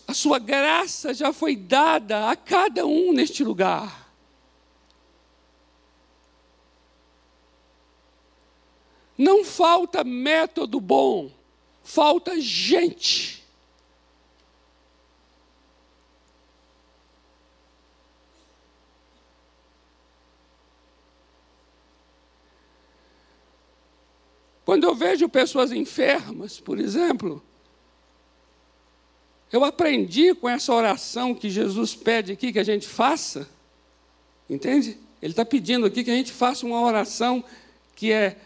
A 0.08 0.14
sua 0.14 0.38
graça 0.38 1.16
já 1.16 1.34
foi 1.34 1.56
dada 1.56 2.30
a 2.30 2.36
cada 2.36 2.86
um 2.86 3.12
neste 3.12 3.44
lugar. 3.44 4.14
Não 9.18 9.44
falta 9.44 10.04
método 10.04 10.80
bom, 10.80 11.41
falta 11.84 12.40
gente. 12.40 13.42
Quando 24.64 24.86
eu 24.86 24.96
vejo 24.96 25.28
pessoas 25.28 25.72
enfermas, 25.72 26.60
por 26.60 26.80
exemplo, 26.80 27.44
eu 29.52 29.66
aprendi 29.66 30.34
com 30.34 30.48
essa 30.48 30.74
oração 30.74 31.36
que 31.36 31.50
Jesus 31.50 31.94
pede 31.94 32.32
aqui 32.32 32.54
que 32.54 32.60
a 32.60 32.64
gente 32.64 32.88
faça, 32.88 33.50
entende? 34.50 34.98
Ele 35.22 35.34
está 35.34 35.44
pedindo 35.44 35.86
aqui 35.86 36.06
que 36.06 36.10
a 36.10 36.16
gente 36.16 36.32
faça 36.32 36.66
uma 36.66 36.82
oração 36.82 37.44
que 37.96 38.14
é: 38.14 38.38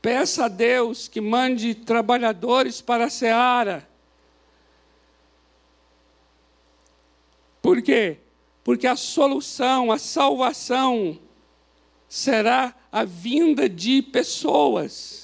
peça 0.00 0.46
a 0.46 0.48
Deus 0.48 1.08
que 1.08 1.20
mande 1.20 1.74
trabalhadores 1.74 2.80
para 2.80 3.06
a 3.06 3.10
seara. 3.10 3.88
Por 7.60 7.82
quê? 7.82 8.18
Porque 8.64 8.86
a 8.86 8.96
solução, 8.96 9.92
a 9.92 9.98
salvação, 9.98 11.18
será 12.08 12.74
a 12.90 13.04
vinda 13.04 13.68
de 13.68 14.02
pessoas 14.02 15.20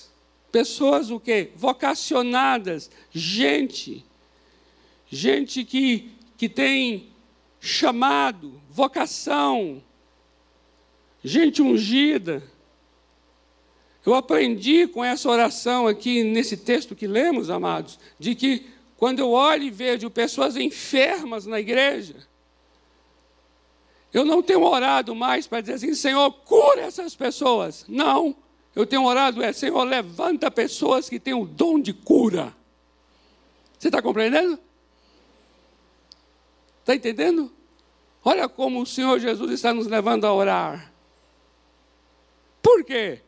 Pessoas 0.56 1.10
o 1.10 1.20
quê? 1.20 1.50
Vocacionadas, 1.54 2.90
gente, 3.12 4.02
gente 5.06 5.64
que, 5.66 6.10
que 6.34 6.48
tem 6.48 7.10
chamado, 7.60 8.58
vocação, 8.70 9.82
gente 11.22 11.60
ungida. 11.60 12.42
Eu 14.06 14.14
aprendi 14.14 14.86
com 14.86 15.04
essa 15.04 15.28
oração 15.28 15.88
aqui, 15.88 16.22
nesse 16.22 16.56
texto 16.56 16.94
que 16.94 17.08
lemos, 17.08 17.50
amados, 17.50 17.98
de 18.16 18.36
que 18.36 18.70
quando 18.96 19.18
eu 19.18 19.32
olho 19.32 19.64
e 19.64 19.70
vejo 19.70 20.08
pessoas 20.08 20.56
enfermas 20.56 21.44
na 21.44 21.58
igreja, 21.58 22.14
eu 24.14 24.24
não 24.24 24.40
tenho 24.44 24.62
orado 24.62 25.12
mais 25.12 25.48
para 25.48 25.60
dizer 25.60 25.74
assim, 25.74 25.92
Senhor, 25.92 26.30
cura 26.30 26.82
essas 26.82 27.16
pessoas. 27.16 27.84
Não. 27.88 28.36
Eu 28.76 28.86
tenho 28.86 29.04
orado, 29.04 29.42
é 29.42 29.52
Senhor, 29.52 29.82
levanta 29.82 30.52
pessoas 30.52 31.08
que 31.08 31.18
têm 31.18 31.34
o 31.34 31.44
dom 31.44 31.80
de 31.80 31.92
cura. 31.92 32.54
Você 33.76 33.88
está 33.88 34.00
compreendendo? 34.00 34.56
Está 36.80 36.94
entendendo? 36.94 37.52
Olha 38.24 38.48
como 38.48 38.80
o 38.80 38.86
Senhor 38.86 39.18
Jesus 39.18 39.50
está 39.50 39.74
nos 39.74 39.88
levando 39.88 40.24
a 40.26 40.32
orar. 40.32 40.92
Por 42.62 42.84
quê? 42.84 43.25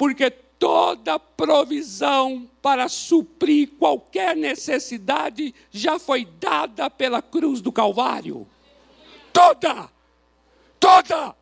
Porque 0.00 0.30
toda 0.30 1.18
provisão 1.18 2.48
para 2.62 2.88
suprir 2.88 3.72
qualquer 3.78 4.34
necessidade 4.34 5.54
já 5.70 5.98
foi 5.98 6.24
dada 6.24 6.88
pela 6.88 7.20
cruz 7.20 7.60
do 7.60 7.70
Calvário. 7.70 8.48
Toda! 9.30 9.90
Toda! 10.80 11.36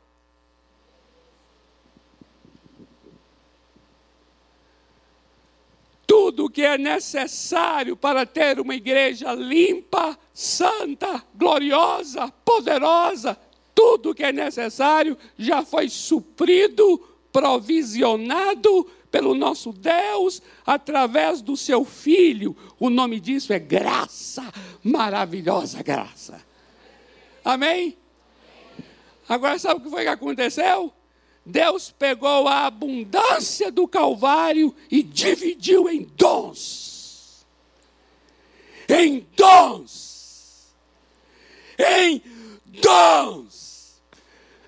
tudo 6.05 6.51
que 6.51 6.63
é 6.63 6.77
necessário 6.77 7.95
para 7.95 8.27
ter 8.27 8.59
uma 8.59 8.75
igreja 8.75 9.35
limpa, 9.35 10.19
santa, 10.35 11.23
gloriosa, 11.33 12.33
poderosa, 12.45 13.39
tudo 13.73 14.15
que 14.15 14.25
é 14.25 14.33
necessário 14.33 15.17
já 15.37 15.63
foi 15.63 15.89
suprido, 15.89 17.18
provisionado 17.39 18.85
pelo 19.13 19.33
nosso 19.33 19.73
Deus 19.73 20.43
através 20.67 21.41
do 21.41 21.57
seu 21.57 21.85
Filho. 21.85 22.57
O 22.81 22.91
nome 22.91 23.21
disso 23.21 23.53
é 23.53 23.61
graça, 23.61 24.53
maravilhosa 24.83 25.81
graça. 25.81 26.45
Amém? 27.45 27.97
Agora 29.29 29.57
sabe 29.57 29.81
o 29.81 29.85
que 29.85 29.89
foi 29.89 30.03
que 30.03 30.09
aconteceu? 30.09 30.93
Deus 31.47 31.93
pegou 31.97 32.49
a 32.49 32.67
abundância 32.67 33.71
do 33.71 33.87
Calvário 33.87 34.75
e 34.91 35.01
dividiu 35.01 35.89
em 35.89 36.03
dons. 36.17 37.47
Em 38.89 39.25
dons. 39.37 40.75
Em 41.79 42.21
dons. 42.67 44.03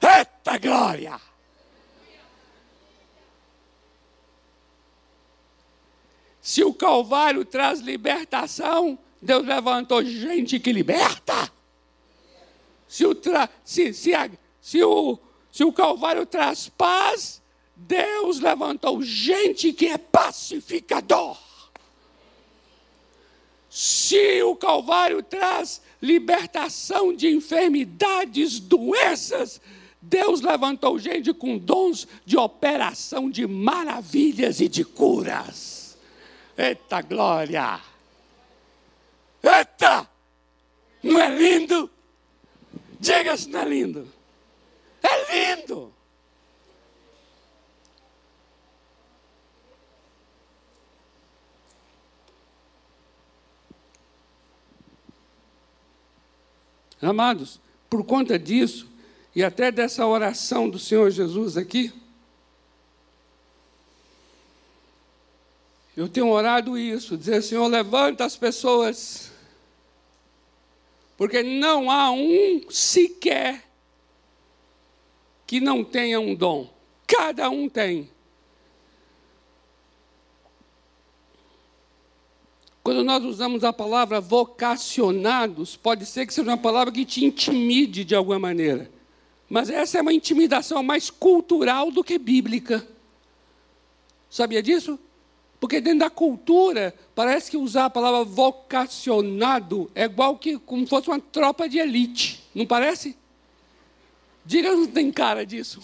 Eita 0.01 0.57
glória! 0.57 1.31
Se 6.51 6.65
o 6.65 6.75
Calvário 6.75 7.45
traz 7.45 7.79
libertação, 7.79 8.99
Deus 9.23 9.47
levantou 9.47 10.05
gente 10.05 10.59
que 10.59 10.73
liberta. 10.73 11.49
Se 12.89 13.07
o, 13.07 13.15
tra... 13.15 13.49
se, 13.65 13.95
se, 13.95 14.13
a... 14.13 14.29
se 14.61 14.83
o 14.83 15.17
se 15.53 15.63
o 15.63 15.73
Calvário 15.73 16.27
traz 16.27 16.69
paz, 16.69 17.41
Deus 17.77 18.41
levantou 18.41 19.01
gente 19.01 19.73
que 19.73 19.87
é 19.87 19.97
pacificador. 19.97 21.39
Se 23.69 24.43
o 24.43 24.57
Calvário 24.57 25.23
traz 25.23 25.81
libertação 26.03 27.15
de 27.15 27.29
enfermidades, 27.29 28.59
doenças, 28.59 29.61
Deus 30.03 30.41
levantou 30.41 30.99
gente 30.99 31.33
com 31.33 31.57
dons 31.57 32.09
de 32.27 32.37
operação 32.37 33.31
de 33.31 33.47
maravilhas 33.47 34.59
e 34.61 34.69
de 34.69 34.85
curas. 34.85 35.80
Eita 36.61 37.01
glória! 37.01 37.81
Eita! 39.43 40.07
Não 41.03 41.19
é 41.19 41.35
lindo? 41.35 41.91
Diga 43.01 43.35
se 43.35 43.49
não 43.49 43.61
é 43.61 43.65
lindo. 43.65 44.07
É 45.03 45.57
lindo. 45.57 45.91
Amados, 57.01 57.59
por 57.89 58.05
conta 58.05 58.39
disso, 58.39 58.87
e 59.35 59.43
até 59.43 59.73
dessa 59.73 60.07
oração 60.07 60.69
do 60.69 60.79
Senhor 60.79 61.11
Jesus 61.11 61.57
aqui, 61.57 61.91
eu 65.97 66.09
tenho 66.09 66.29
orado 66.29 66.79
isso, 66.79 67.17
dizer, 67.17 67.43
Senhor, 67.43 67.67
levanta 67.67 68.25
as 68.25 68.37
pessoas, 68.37 69.31
porque 71.17 71.43
não 71.43 71.91
há 71.91 72.11
um 72.11 72.63
sequer 72.71 73.65
que 75.47 75.61
não 75.61 75.83
tenha 75.83 76.21
um 76.21 76.35
dom. 76.35 76.73
Cada 77.07 77.51
um 77.51 77.69
tem. 77.69 78.09
Quando 82.83 83.05
nós 83.05 83.25
usamos 83.25 83.63
a 83.63 83.73
palavra 83.73 84.21
vocacionados, 84.21 85.77
pode 85.77 86.07
ser 86.07 86.27
que 86.27 86.33
seja 86.33 86.49
uma 86.49 86.57
palavra 86.57 86.93
que 86.93 87.05
te 87.05 87.25
intimide 87.25 88.05
de 88.05 88.15
alguma 88.15 88.39
maneira. 88.39 88.91
Mas 89.49 89.69
essa 89.69 89.99
é 89.99 90.01
uma 90.01 90.13
intimidação 90.13 90.83
mais 90.83 91.11
cultural 91.11 91.91
do 91.91 92.05
que 92.05 92.17
bíblica. 92.17 92.87
Sabia 94.31 94.63
disso? 94.63 94.99
Porque 95.61 95.79
dentro 95.79 96.01
da 96.01 96.11
cultura, 96.11 96.95
parece 97.15 97.51
que 97.51 97.57
usar 97.59 97.85
a 97.85 97.91
palavra 97.91 98.25
vocacionado 98.25 99.91
é 99.95 100.05
igual 100.05 100.39
que 100.39 100.59
como 100.59 100.87
fosse 100.87 101.09
uma 101.09 101.21
tropa 101.21 101.69
de 101.69 101.79
elite. 101.79 102.43
Não 102.55 102.65
parece? 102.65 103.15
Diga, 104.43 104.73
não 104.73 104.87
tem 104.87 105.13
cara 105.13 105.45
disso. 105.45 105.83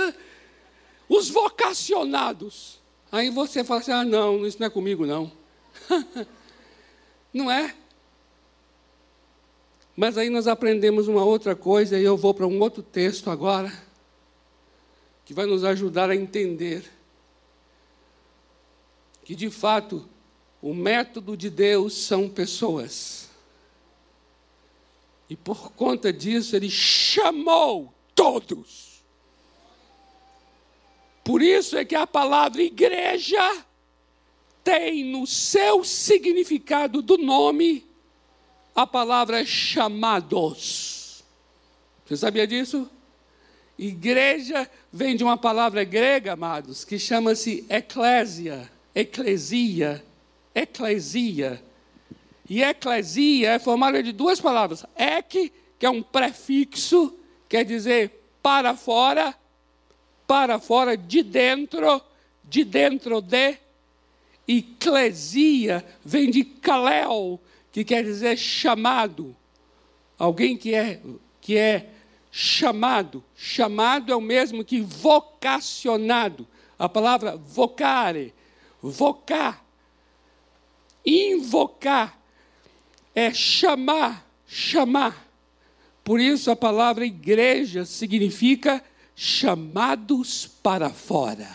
Os 1.06 1.28
vocacionados. 1.28 2.80
Aí 3.12 3.28
você 3.28 3.62
fala 3.62 3.80
assim: 3.80 3.92
ah, 3.92 4.04
não, 4.04 4.46
isso 4.46 4.56
não 4.58 4.66
é 4.66 4.70
comigo, 4.70 5.04
não. 5.04 5.30
não 7.34 7.50
é? 7.50 7.74
Mas 9.94 10.16
aí 10.16 10.30
nós 10.30 10.46
aprendemos 10.46 11.06
uma 11.06 11.22
outra 11.22 11.54
coisa, 11.54 11.98
e 11.98 12.04
eu 12.04 12.16
vou 12.16 12.32
para 12.32 12.46
um 12.46 12.58
outro 12.60 12.82
texto 12.82 13.28
agora, 13.28 13.70
que 15.26 15.34
vai 15.34 15.44
nos 15.44 15.64
ajudar 15.64 16.08
a 16.08 16.16
entender 16.16 16.90
que, 19.30 19.36
de 19.36 19.48
fato, 19.48 20.08
o 20.60 20.74
método 20.74 21.36
de 21.36 21.48
Deus 21.48 21.94
são 21.94 22.28
pessoas. 22.28 23.30
E 25.28 25.36
por 25.36 25.70
conta 25.70 26.12
disso, 26.12 26.56
ele 26.56 26.68
chamou 26.68 27.94
todos. 28.12 29.04
Por 31.22 31.42
isso 31.42 31.76
é 31.76 31.84
que 31.84 31.94
a 31.94 32.08
palavra 32.08 32.60
igreja 32.60 33.64
tem 34.64 35.04
no 35.04 35.28
seu 35.28 35.84
significado 35.84 37.00
do 37.00 37.16
nome 37.16 37.86
a 38.74 38.84
palavra 38.84 39.44
chamados. 39.46 41.22
Você 42.04 42.16
sabia 42.16 42.48
disso? 42.48 42.90
Igreja 43.78 44.68
vem 44.92 45.14
de 45.14 45.22
uma 45.22 45.38
palavra 45.38 45.84
grega, 45.84 46.32
amados, 46.32 46.84
que 46.84 46.98
chama-se 46.98 47.64
eclésia, 47.68 48.68
eclesia, 48.94 50.04
eclesia. 50.54 51.62
E 52.48 52.62
eclesia 52.62 53.52
é 53.52 53.58
formada 53.58 54.02
de 54.02 54.12
duas 54.12 54.40
palavras. 54.40 54.84
Ek, 54.96 55.52
que 55.78 55.86
é 55.86 55.90
um 55.90 56.02
prefixo, 56.02 57.16
quer 57.48 57.64
dizer 57.64 58.10
para 58.42 58.76
fora, 58.76 59.34
para 60.26 60.58
fora, 60.58 60.96
de 60.96 61.22
dentro, 61.22 62.02
de 62.44 62.64
dentro 62.64 63.20
de. 63.20 63.56
Eclesia 64.48 65.84
vem 66.04 66.28
de 66.28 66.42
kalel, 66.42 67.40
que 67.70 67.84
quer 67.84 68.02
dizer 68.02 68.36
chamado. 68.36 69.36
Alguém 70.18 70.56
que 70.56 70.74
é, 70.74 71.00
que 71.40 71.56
é 71.56 71.88
chamado. 72.30 73.22
Chamado 73.36 74.12
é 74.12 74.16
o 74.16 74.20
mesmo 74.20 74.64
que 74.64 74.80
vocacionado. 74.80 76.46
A 76.78 76.88
palavra 76.88 77.36
vocare, 77.36 78.34
vocar, 78.82 79.64
invocar, 81.04 82.18
é 83.14 83.32
chamar, 83.32 84.26
chamar. 84.46 85.28
Por 86.02 86.20
isso 86.20 86.50
a 86.50 86.56
palavra 86.56 87.04
igreja 87.04 87.84
significa 87.84 88.82
chamados 89.14 90.46
para 90.46 90.90
fora. 90.90 91.48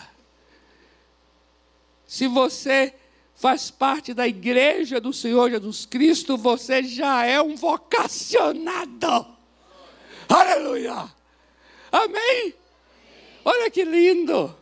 Se 2.06 2.28
você 2.28 2.94
faz 3.34 3.70
parte 3.70 4.14
da 4.14 4.26
igreja 4.26 5.00
do 5.00 5.12
Senhor 5.12 5.50
Jesus 5.50 5.84
Cristo, 5.84 6.36
você 6.36 6.82
já 6.82 7.26
é 7.26 7.40
um 7.40 7.56
vocacionado. 7.56 9.26
Aleluia! 10.28 11.12
Amém? 11.90 12.54
Olha 13.44 13.70
que 13.70 13.84
lindo! 13.84 14.56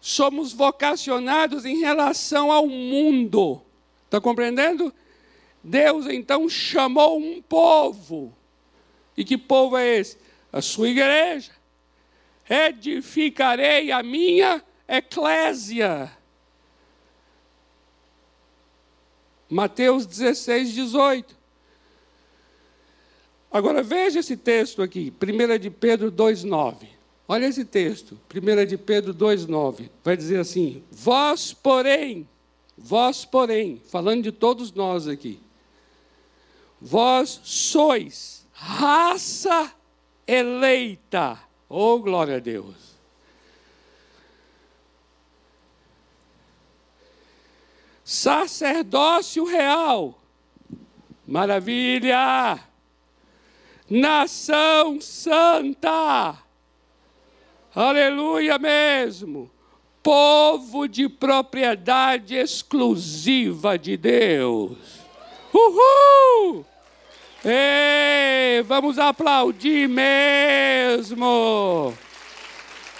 Somos 0.00 0.52
vocacionados 0.52 1.64
em 1.64 1.78
relação 1.78 2.50
ao 2.50 2.66
mundo. 2.66 3.60
Está 4.06 4.20
compreendendo? 4.20 4.92
Deus 5.62 6.06
então 6.06 6.48
chamou 6.48 7.18
um 7.18 7.42
povo. 7.42 8.34
E 9.16 9.24
que 9.24 9.36
povo 9.36 9.76
é 9.76 9.98
esse? 9.98 10.16
A 10.52 10.62
sua 10.62 10.88
igreja 10.88 11.52
edificarei 12.48 13.92
a 13.92 14.02
minha 14.02 14.62
eclésia. 14.88 16.10
Mateus 19.48 20.06
16, 20.06 20.72
18. 20.74 21.38
Agora 23.52 23.82
veja 23.82 24.20
esse 24.20 24.36
texto 24.36 24.82
aqui, 24.82 25.12
1 25.12 25.58
de 25.58 25.70
Pedro 25.70 26.10
2,9. 26.10 26.99
Olha 27.32 27.46
esse 27.46 27.64
texto, 27.64 28.18
1 28.34 28.66
de 28.66 28.76
Pedro 28.76 29.14
2,9. 29.14 29.88
Vai 30.02 30.16
dizer 30.16 30.40
assim: 30.40 30.82
Vós, 30.90 31.52
porém, 31.52 32.28
vós, 32.76 33.24
porém, 33.24 33.80
falando 33.88 34.24
de 34.24 34.32
todos 34.32 34.72
nós 34.72 35.06
aqui, 35.06 35.38
vós 36.80 37.40
sois 37.44 38.44
raça 38.52 39.72
eleita 40.26 41.38
Oh, 41.68 42.00
glória 42.00 42.38
a 42.38 42.40
Deus. 42.40 42.96
Sacerdócio 48.02 49.44
real. 49.44 50.20
Maravilha. 51.24 52.58
Nação 53.88 55.00
santa. 55.00 56.49
Aleluia 57.74 58.58
mesmo. 58.58 59.50
Povo 60.02 60.88
de 60.88 61.08
propriedade 61.08 62.34
exclusiva 62.34 63.78
de 63.78 63.96
Deus. 63.96 64.76
Uhul! 65.52 66.64
Ei, 67.44 68.62
vamos 68.62 68.98
aplaudir 68.98 69.88
mesmo. 69.88 71.24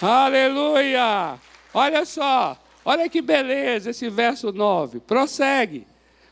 Aleluia. 0.01 1.39
Olha 1.75 2.05
só, 2.05 2.57
olha 2.85 3.09
que 3.09 3.21
beleza 3.21 3.91
esse 3.91 4.09
verso 4.09 4.53
9. 4.53 5.01
Prossegue. 5.01 5.87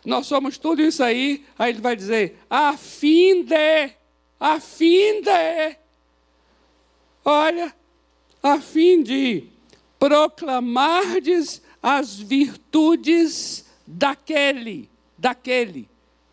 Nós 0.04 0.26
somos 0.26 0.56
tudo 0.56 0.80
isso 0.80 1.02
aí, 1.02 1.44
aí 1.58 1.72
ele 1.72 1.80
vai 1.80 1.94
dizer, 1.94 2.38
a 2.48 2.76
fim 2.76 3.42
de, 3.42 3.90
a 4.40 4.58
fim 4.58 5.20
de, 5.20 5.76
olha, 7.24 7.74
a 8.42 8.60
fim 8.60 9.02
de 9.02 9.44
proclamardes 9.98 11.62
as 11.82 12.18
virtudes 12.18 13.64
daquele, 13.86 14.88
daquele 15.16 15.88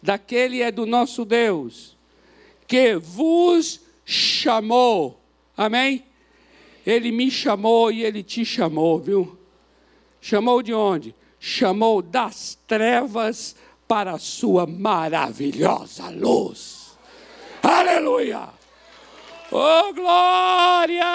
daquele 0.06 0.62
é 0.62 0.72
do 0.72 0.86
nosso 0.86 1.26
Deus, 1.26 1.98
que 2.68 2.96
vos 2.96 3.82
chamou. 4.06 5.20
Amém? 5.58 6.06
Ele 6.86 7.12
me 7.12 7.32
chamou 7.32 7.92
e 7.92 8.04
ele 8.04 8.22
te 8.22 8.46
chamou, 8.46 9.00
viu? 9.00 9.38
Chamou 10.22 10.62
de 10.62 10.74
onde? 10.74 11.16
Chamou 11.40 12.02
das 12.02 12.58
trevas 12.68 13.56
para 13.88 14.12
a 14.12 14.20
sua 14.20 14.68
maravilhosa 14.68 16.10
luz. 16.10 16.98
Aleluia! 17.62 18.50
Oh, 19.58 19.94
glória! 19.94 21.06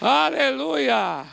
Aleluia! 0.00 1.26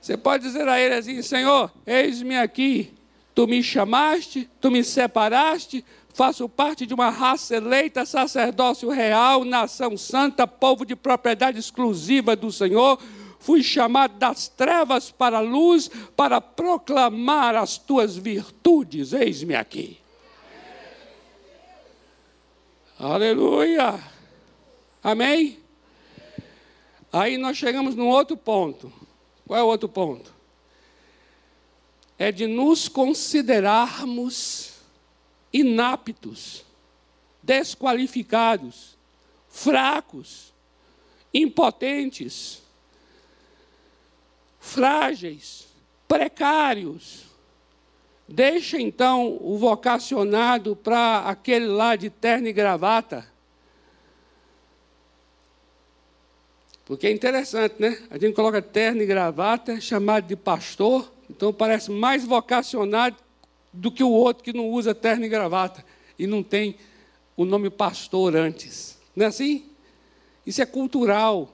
Você 0.00 0.16
pode 0.16 0.44
dizer 0.44 0.66
a 0.66 0.80
ele 0.80 0.94
assim: 0.94 1.20
Senhor, 1.20 1.70
eis-me 1.86 2.38
aqui 2.38 2.94
Tu 3.34 3.48
me 3.48 3.62
chamaste, 3.62 4.48
tu 4.60 4.70
me 4.70 4.84
separaste, 4.84 5.84
faço 6.14 6.48
parte 6.48 6.86
de 6.86 6.94
uma 6.94 7.10
raça 7.10 7.56
eleita, 7.56 8.06
sacerdócio 8.06 8.88
real, 8.90 9.44
nação 9.44 9.96
santa, 9.96 10.46
povo 10.46 10.86
de 10.86 10.94
propriedade 10.94 11.58
exclusiva 11.58 12.36
do 12.36 12.52
Senhor. 12.52 12.98
Fui 13.40 13.62
chamado 13.62 14.16
das 14.18 14.46
trevas 14.46 15.10
para 15.10 15.38
a 15.38 15.40
luz, 15.40 15.90
para 16.16 16.40
proclamar 16.40 17.56
as 17.56 17.76
tuas 17.76 18.16
virtudes. 18.16 19.12
Eis-me 19.12 19.56
aqui. 19.56 19.98
Aleluia. 22.96 24.13
Amém? 25.04 25.58
Aí 27.12 27.38
nós 27.38 27.56
chegamos 27.56 27.94
num 27.94 28.08
outro 28.08 28.36
ponto. 28.36 28.92
Qual 29.46 29.60
é 29.60 29.62
o 29.62 29.66
outro 29.66 29.88
ponto? 29.88 30.34
é 32.18 32.30
de 32.30 32.46
nos 32.46 32.88
considerarmos 32.88 34.74
inaptos, 35.52 36.64
desqualificados, 37.42 38.96
fracos, 39.48 40.52
impotentes, 41.32 42.62
frágeis, 44.60 45.66
precários. 46.06 47.24
Deixa 48.26 48.80
então 48.80 49.36
o 49.40 49.58
vocacionado 49.58 50.74
para 50.74 51.20
aquele 51.28 51.66
lá 51.66 51.94
de 51.94 52.08
terno 52.08 52.48
e 52.48 52.52
gravata. 52.52 53.30
Porque 56.84 57.06
é 57.06 57.10
interessante, 57.10 57.76
né? 57.78 57.98
A 58.10 58.18
gente 58.18 58.34
coloca 58.34 58.60
terno 58.60 59.02
e 59.02 59.06
gravata, 59.06 59.80
chamado 59.80 60.26
de 60.26 60.36
pastor, 60.36 61.10
então 61.30 61.52
parece 61.52 61.90
mais 61.90 62.24
vocacionado 62.24 63.16
do 63.72 63.90
que 63.90 64.04
o 64.04 64.10
outro 64.10 64.44
que 64.44 64.52
não 64.52 64.68
usa 64.68 64.94
terno 64.94 65.24
e 65.24 65.28
gravata 65.28 65.84
e 66.18 66.26
não 66.26 66.42
tem 66.42 66.76
o 67.36 67.44
nome 67.44 67.70
pastor 67.70 68.36
antes. 68.36 68.98
Não 69.16 69.24
é 69.24 69.28
assim? 69.28 69.68
Isso 70.46 70.60
é 70.62 70.66
cultural. 70.66 71.52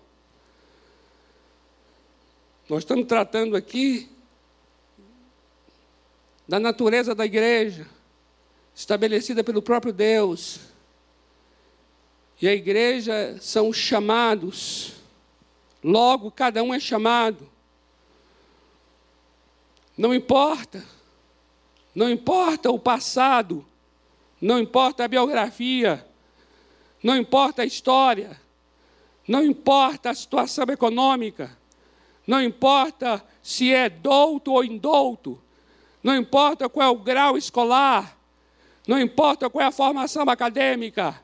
Nós 2.69 2.81
estamos 2.81 3.07
tratando 3.07 3.57
aqui 3.57 4.09
da 6.47 6.59
natureza 6.59 7.15
da 7.15 7.25
igreja, 7.25 7.87
estabelecida 8.75 9.45
pelo 9.45 9.63
próprio 9.63 9.93
Deus. 9.93 10.61
E 12.43 12.49
a 12.49 12.53
igreja 12.53 13.37
são 13.41 13.73
chamados, 13.73 15.00
logo 15.83 16.31
cada 16.31 16.63
um 16.63 16.75
é 16.75 16.81
chamado. 16.81 17.49
Não 19.97 20.15
importa, 20.15 20.85
não 21.95 22.09
importa 22.09 22.71
o 22.71 22.79
passado, 22.79 23.67
não 24.41 24.59
importa 24.59 25.05
a 25.05 25.09
biografia, 25.09 26.07
não 27.03 27.17
importa 27.17 27.63
a 27.63 27.67
história, 27.67 28.41
não 29.29 29.45
importa 29.45 30.11
a 30.11 30.15
situação 30.15 30.65
econômica, 30.71 31.57
não 32.27 32.43
importa 32.43 33.25
se 33.43 33.73
é 33.73 33.89
douto 33.89 34.53
ou 34.53 34.65
indouto, 34.65 35.41
não 36.03 36.17
importa 36.17 36.69
qual 36.69 36.87
é 36.87 36.91
o 36.91 36.99
grau 36.99 37.37
escolar, 37.37 38.17
não 38.87 38.99
importa 38.99 39.51
qual 39.51 39.63
é 39.63 39.69
a 39.69 39.73
formação 39.73 40.23
acadêmica, 40.29 41.21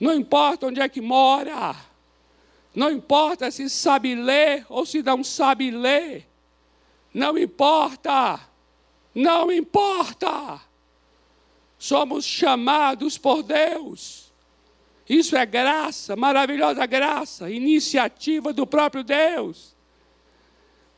não 0.00 0.14
importa 0.14 0.66
onde 0.66 0.80
é 0.80 0.88
que 0.88 1.00
mora, 1.00 1.74
não 2.74 2.90
importa 2.90 3.50
se 3.50 3.70
sabe 3.70 4.14
ler 4.14 4.66
ou 4.68 4.84
se 4.84 5.02
não 5.02 5.22
sabe 5.22 5.70
ler, 5.70 6.26
não 7.12 7.38
importa, 7.38 8.40
não 9.14 9.52
importa. 9.52 10.60
Somos 11.78 12.24
chamados 12.24 13.16
por 13.16 13.42
Deus. 13.42 14.32
Isso 15.08 15.36
é 15.36 15.44
graça, 15.44 16.16
maravilhosa 16.16 16.84
graça, 16.86 17.50
iniciativa 17.50 18.52
do 18.52 18.66
próprio 18.66 19.04
Deus. 19.04 19.74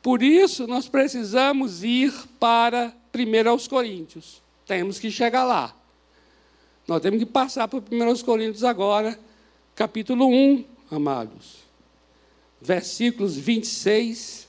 Por 0.00 0.22
isso 0.22 0.66
nós 0.66 0.88
precisamos 0.88 1.82
ir 1.82 2.14
para 2.38 2.94
1 3.12 3.50
aos 3.50 3.66
Coríntios. 3.66 4.40
Temos 4.64 4.98
que 5.00 5.10
chegar 5.10 5.44
lá. 5.44 5.74
Nós 6.86 7.02
temos 7.02 7.18
que 7.18 7.26
passar 7.26 7.66
para 7.66 7.82
1 7.90 8.04
aos 8.04 8.22
Coríntios 8.22 8.62
agora, 8.62 9.18
capítulo 9.74 10.28
1, 10.28 10.64
amados. 10.92 11.65
Versículos 12.60 13.36
26 13.36 14.46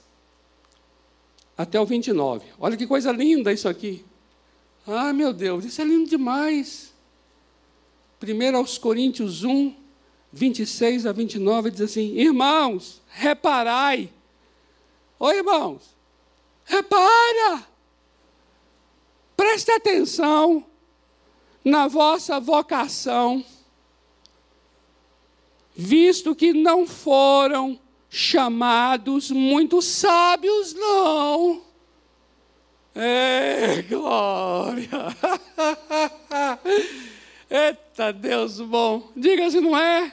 até 1.58 1.80
o 1.80 1.86
29. 1.86 2.46
Olha 2.60 2.78
que 2.78 2.88
coisa 2.88 3.12
linda 3.12 3.52
isso 3.52 3.68
aqui. 3.68 4.06
Ah, 4.86 5.12
meu 5.12 5.34
Deus, 5.34 5.66
isso 5.66 5.82
é 5.82 5.86
lindo 5.86 6.10
demais. 6.10 6.94
1 8.22 8.56
aos 8.56 8.78
Coríntios 8.78 9.44
1, 9.44 9.76
26 10.32 11.06
a 11.06 11.12
29, 11.12 11.72
diz 11.72 11.82
assim: 11.82 12.16
Irmãos, 12.16 13.02
reparai. 13.10 14.10
Oi, 15.20 15.38
irmãos, 15.38 15.96
repara. 16.64 17.68
Preste 19.36 19.72
atenção 19.72 20.66
na 21.64 21.88
vossa 21.88 22.40
vocação, 22.40 23.44
visto 25.76 26.34
que 26.34 26.54
não 26.54 26.88
foram 26.88 27.80
chamados 28.18 29.30
muito 29.30 29.82
sábios, 29.82 30.74
não. 30.74 31.62
É, 32.96 33.84
glória! 33.84 34.90
Eita 37.50 38.12
Deus 38.12 38.60
bom! 38.60 39.12
Diga 39.16 39.50
se 39.52 39.62
não 39.62 39.78
é. 39.78 40.12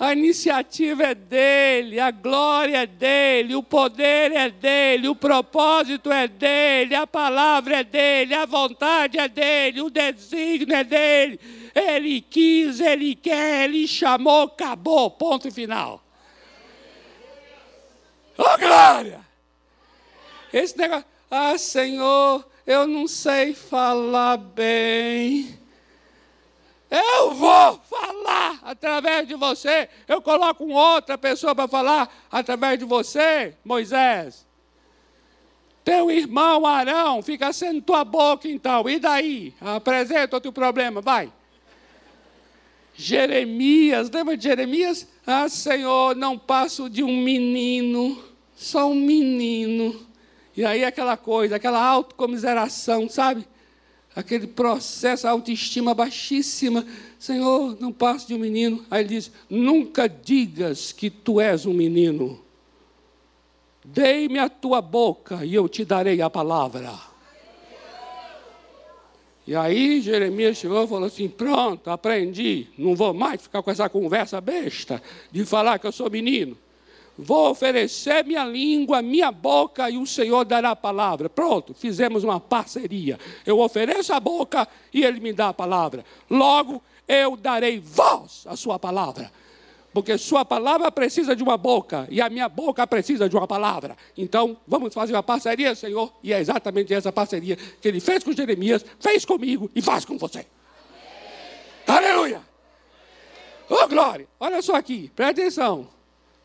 A 0.00 0.12
iniciativa 0.12 1.02
é 1.02 1.14
dele, 1.14 2.00
a 2.00 2.10
glória 2.10 2.78
é 2.78 2.86
dele, 2.86 3.54
o 3.54 3.62
poder 3.62 4.32
é 4.32 4.48
dele, 4.48 5.08
o 5.08 5.14
propósito 5.14 6.10
é 6.10 6.26
dele, 6.28 6.94
a 6.94 7.06
palavra 7.06 7.80
é 7.80 7.84
dele, 7.84 8.32
a 8.32 8.46
vontade 8.46 9.18
é 9.18 9.28
dele, 9.28 9.82
o 9.82 9.90
desígnio 9.90 10.74
é 10.74 10.84
dele. 10.84 11.40
Ele 11.74 12.20
quis, 12.20 12.80
ele 12.80 13.16
quer, 13.16 13.64
ele 13.64 13.88
chamou, 13.88 14.44
acabou, 14.44 15.10
ponto 15.10 15.50
final. 15.50 16.07
Oh, 18.38 18.56
glória! 18.56 19.20
Esse 20.52 20.78
negócio, 20.78 21.04
ah, 21.28 21.58
Senhor, 21.58 22.46
eu 22.64 22.86
não 22.86 23.08
sei 23.08 23.52
falar 23.52 24.36
bem. 24.38 25.58
Eu 26.90 27.34
vou 27.34 27.78
falar 27.80 28.60
através 28.62 29.28
de 29.28 29.34
você. 29.34 29.88
Eu 30.06 30.22
coloco 30.22 30.66
outra 30.68 31.18
pessoa 31.18 31.54
para 31.54 31.68
falar 31.68 32.08
através 32.30 32.78
de 32.78 32.84
você, 32.84 33.54
Moisés. 33.64 34.46
Teu 35.84 36.10
irmão 36.10 36.66
Arão 36.66 37.22
fica 37.22 37.52
sendo 37.52 37.82
tua 37.82 38.04
boca 38.04 38.48
então. 38.48 38.88
E 38.88 38.98
daí? 38.98 39.54
Apresenta 39.60 40.36
o 40.36 40.40
teu 40.40 40.52
problema, 40.52 41.00
vai. 41.00 41.32
Jeremias, 42.94 44.10
lembra 44.10 44.36
de 44.36 44.44
Jeremias? 44.44 45.06
Ah, 45.26 45.48
Senhor, 45.48 46.16
não 46.16 46.38
passo 46.38 46.90
de 46.90 47.04
um 47.04 47.16
menino, 47.16 48.22
só 48.58 48.90
um 48.90 48.94
menino. 48.94 50.06
E 50.56 50.64
aí 50.64 50.84
aquela 50.84 51.16
coisa, 51.16 51.56
aquela 51.56 51.82
autocomiseração, 51.82 53.08
sabe? 53.08 53.46
aquele 54.18 54.48
processo, 54.48 55.28
a 55.28 55.30
autoestima 55.30 55.94
baixíssima. 55.94 56.84
Senhor, 57.20 57.76
não 57.80 57.92
passo 57.92 58.26
de 58.26 58.34
um 58.34 58.38
menino. 58.38 58.84
Aí 58.90 59.02
ele 59.02 59.10
diz: 59.10 59.30
Nunca 59.48 60.08
digas 60.08 60.90
que 60.90 61.08
tu 61.08 61.40
és 61.40 61.64
um 61.64 61.72
menino. 61.72 62.42
Dei-me 63.84 64.40
a 64.40 64.48
tua 64.48 64.82
boca 64.82 65.44
e 65.44 65.54
eu 65.54 65.68
te 65.68 65.84
darei 65.84 66.20
a 66.20 66.28
palavra. 66.28 66.92
E 69.46 69.54
aí 69.54 70.02
Jeremias 70.02 70.58
chegou 70.58 70.84
e 70.84 70.88
falou 70.88 71.06
assim: 71.06 71.28
Pronto, 71.28 71.88
aprendi. 71.88 72.66
Não 72.76 72.96
vou 72.96 73.14
mais 73.14 73.42
ficar 73.42 73.62
com 73.62 73.70
essa 73.70 73.88
conversa 73.88 74.40
besta 74.40 75.00
de 75.30 75.44
falar 75.44 75.78
que 75.78 75.86
eu 75.86 75.92
sou 75.92 76.10
menino. 76.10 76.58
Vou 77.20 77.50
oferecer 77.50 78.24
minha 78.24 78.44
língua, 78.44 79.02
minha 79.02 79.32
boca 79.32 79.90
e 79.90 79.98
o 79.98 80.06
Senhor 80.06 80.44
dará 80.44 80.70
a 80.70 80.76
palavra. 80.76 81.28
Pronto, 81.28 81.74
fizemos 81.74 82.22
uma 82.22 82.38
parceria. 82.38 83.18
Eu 83.44 83.58
ofereço 83.58 84.12
a 84.12 84.20
boca 84.20 84.68
e 84.94 85.04
Ele 85.04 85.18
me 85.18 85.32
dá 85.32 85.48
a 85.48 85.52
palavra. 85.52 86.04
Logo, 86.30 86.80
eu 87.08 87.36
darei 87.36 87.80
voz 87.80 88.44
à 88.46 88.54
Sua 88.54 88.78
palavra. 88.78 89.32
Porque 89.92 90.16
Sua 90.16 90.44
palavra 90.44 90.92
precisa 90.92 91.34
de 91.34 91.42
uma 91.42 91.56
boca 91.56 92.06
e 92.08 92.20
a 92.20 92.30
minha 92.30 92.48
boca 92.48 92.86
precisa 92.86 93.28
de 93.28 93.34
uma 93.34 93.48
palavra. 93.48 93.96
Então, 94.16 94.56
vamos 94.64 94.94
fazer 94.94 95.12
uma 95.12 95.22
parceria, 95.22 95.74
Senhor. 95.74 96.12
E 96.22 96.32
é 96.32 96.38
exatamente 96.38 96.94
essa 96.94 97.10
parceria 97.10 97.56
que 97.56 97.88
Ele 97.88 97.98
fez 97.98 98.22
com 98.22 98.30
Jeremias, 98.30 98.86
fez 99.00 99.24
comigo 99.24 99.68
e 99.74 99.82
faz 99.82 100.04
com 100.04 100.16
você. 100.16 100.46
Amém. 101.84 102.10
Aleluia! 102.10 102.42
Oh, 103.68 103.88
glória! 103.88 104.28
Olha 104.38 104.62
só 104.62 104.76
aqui, 104.76 105.10
presta 105.16 105.42
atenção 105.42 105.97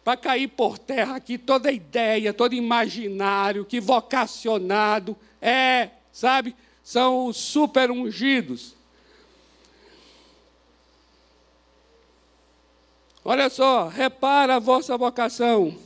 para 0.03 0.17
cair 0.17 0.49
por 0.49 0.77
terra 0.77 1.15
aqui 1.15 1.37
toda 1.37 1.71
ideia, 1.71 2.33
todo 2.33 2.53
imaginário 2.53 3.63
que 3.63 3.79
vocacionado 3.79 5.15
é, 5.41 5.89
sabe? 6.11 6.55
São 6.83 7.27
os 7.27 7.37
super 7.37 7.89
ungidos. 7.89 8.75
Olha 13.23 13.49
só, 13.49 13.87
repara 13.87 14.57
a 14.57 14.59
vossa 14.59 14.97
vocação, 14.97 15.77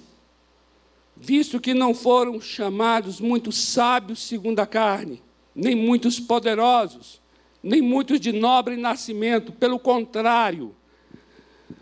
visto 1.15 1.59
que 1.59 1.75
não 1.75 1.93
foram 1.93 2.41
chamados 2.41 3.21
muitos 3.21 3.57
sábios 3.59 4.23
segundo 4.27 4.59
a 4.59 4.65
carne, 4.65 5.21
nem 5.53 5.75
muitos 5.75 6.19
poderosos, 6.19 7.21
nem 7.61 7.79
muitos 7.79 8.19
de 8.19 8.31
nobre 8.31 8.75
nascimento, 8.75 9.51
pelo 9.51 9.77
contrário, 9.77 10.75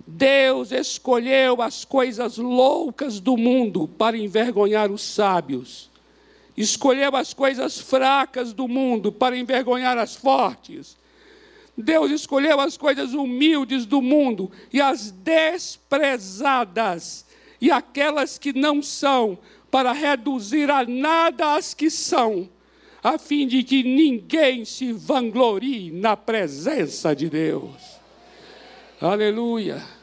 Deus 0.07 0.71
escolheu 0.71 1.61
as 1.61 1.83
coisas 1.83 2.37
loucas 2.37 3.19
do 3.19 3.35
mundo 3.35 3.85
para 3.87 4.17
envergonhar 4.17 4.91
os 4.91 5.01
sábios. 5.01 5.89
Escolheu 6.55 7.15
as 7.15 7.33
coisas 7.33 7.79
fracas 7.79 8.53
do 8.53 8.67
mundo 8.67 9.11
para 9.11 9.35
envergonhar 9.37 9.97
as 9.97 10.15
fortes. 10.15 10.95
Deus 11.77 12.09
escolheu 12.11 12.61
as 12.61 12.77
coisas 12.77 13.13
humildes 13.13 13.85
do 13.85 14.01
mundo 14.01 14.49
e 14.71 14.79
as 14.79 15.11
desprezadas 15.11 17.25
e 17.59 17.69
aquelas 17.71 18.37
que 18.37 18.53
não 18.53 18.81
são, 18.81 19.37
para 19.71 19.91
reduzir 19.91 20.69
a 20.69 20.85
nada 20.85 21.55
as 21.55 21.73
que 21.73 21.89
são, 21.89 22.47
a 23.03 23.17
fim 23.17 23.47
de 23.47 23.63
que 23.63 23.83
ninguém 23.83 24.63
se 24.63 24.93
vanglorie 24.93 25.91
na 25.91 26.15
presença 26.15 27.15
de 27.15 27.29
Deus. 27.29 27.99
Aleluia. 29.01 29.94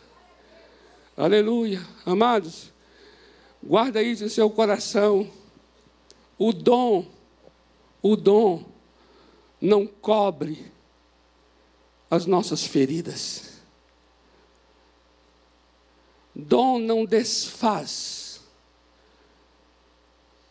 Aleluia. 1.17 1.87
Amados, 2.07 2.73
guarda 3.63 4.03
isso 4.03 4.25
em 4.25 4.29
seu 4.29 4.49
coração. 4.51 5.31
O 6.39 6.53
dom, 6.53 7.07
o 8.01 8.17
dom 8.17 8.65
não 9.61 9.87
cobre 9.87 10.73
as 12.11 12.27
nossas 12.27 12.65
feridas. 12.65 13.61
Dom 16.35 16.79
não 16.79 17.05
desfaz 17.05 18.41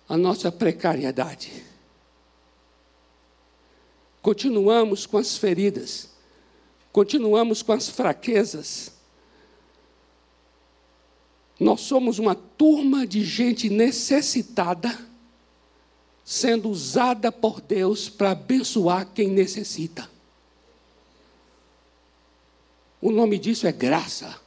a 0.08 0.18
nossa 0.18 0.52
precariedade. 0.52 1.72
continuamos 4.22 5.08
com 5.08 5.18
as 5.18 5.38
feridas, 5.38 6.10
continuamos 6.92 7.64
com 7.64 7.72
as 7.72 7.90
fraquezas. 7.90 9.01
Nós 11.62 11.82
somos 11.82 12.18
uma 12.18 12.34
turma 12.34 13.06
de 13.06 13.24
gente 13.24 13.70
necessitada, 13.70 14.98
sendo 16.26 16.68
usada 16.68 17.32
por 17.32 17.62
Deus 17.62 18.10
para 18.10 18.32
abençoar 18.32 19.08
quem 19.14 19.28
necessita. 19.28 20.10
O 23.00 23.12
nome 23.12 23.38
disso 23.38 23.68
é 23.68 23.72
graça. 23.72 24.42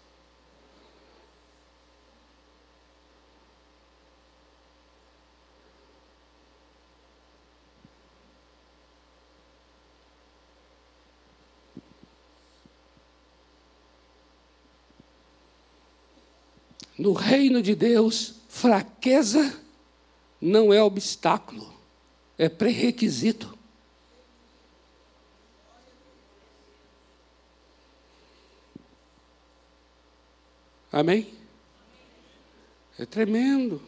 No 16.97 17.13
reino 17.13 17.61
de 17.61 17.75
Deus, 17.75 18.35
fraqueza 18.49 19.61
não 20.41 20.73
é 20.73 20.83
obstáculo, 20.83 21.73
é 22.39 22.49
pré-requisito. 22.49 23.59
Amém? 30.93 31.35
É 32.97 33.05
tremendo. 33.05 33.83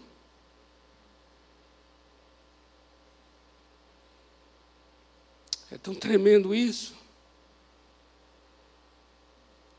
É 5.71 5.79
tão 5.79 5.95
tremendo 5.95 6.53
isso. 6.53 6.97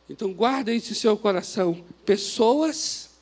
Então 0.10 0.34
guarda 0.34 0.74
isso 0.74 0.92
em 0.92 0.96
seu 0.96 1.18
coração. 1.18 1.84
Pessoas 2.06 3.17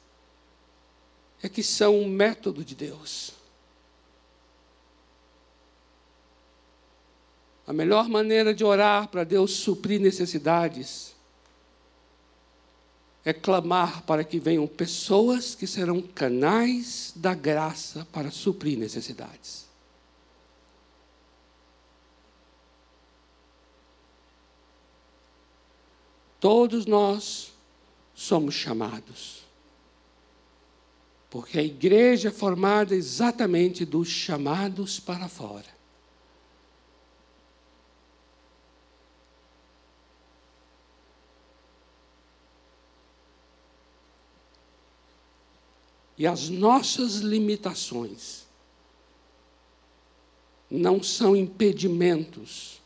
é 1.42 1.50
que 1.50 1.62
são 1.62 2.00
um 2.00 2.08
método 2.08 2.64
de 2.64 2.76
Deus. 2.76 3.34
A 7.68 7.74
melhor 7.74 8.08
maneira 8.08 8.54
de 8.54 8.64
orar 8.64 9.08
para 9.08 9.24
Deus 9.24 9.52
suprir 9.52 10.00
necessidades 10.00 11.16
é 13.24 13.34
clamar 13.34 14.04
para 14.04 14.24
que 14.24 14.40
venham 14.40 14.68
pessoas 14.68 15.56
que 15.56 15.66
serão 15.66 16.00
canais 16.00 17.12
da 17.16 17.34
graça 17.34 18.08
para 18.12 18.30
suprir 18.30 18.78
necessidades. 18.78 19.66
Todos 26.40 26.86
nós 26.86 27.52
somos 28.14 28.54
chamados 28.54 29.45
porque 31.36 31.60
a 31.60 31.62
igreja 31.62 32.30
é 32.30 32.32
formada 32.32 32.96
exatamente 32.96 33.84
dos 33.84 34.08
chamados 34.08 35.02
para 35.02 35.28
fora. 35.28 35.66
E 46.18 46.26
as 46.26 46.48
nossas 46.48 47.16
limitações 47.16 48.46
não 50.72 51.04
são 51.04 51.36
impedimentos 51.36 52.80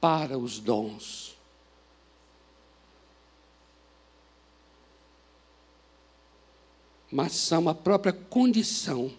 para 0.00 0.38
os 0.38 0.60
dons. 0.60 1.36
Mas 7.10 7.32
são 7.32 7.68
a 7.68 7.74
própria 7.74 8.12
condição 8.12 9.12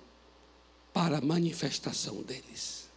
para 0.94 1.18
a 1.18 1.22
manifestação 1.22 2.22
deles. 2.22 2.90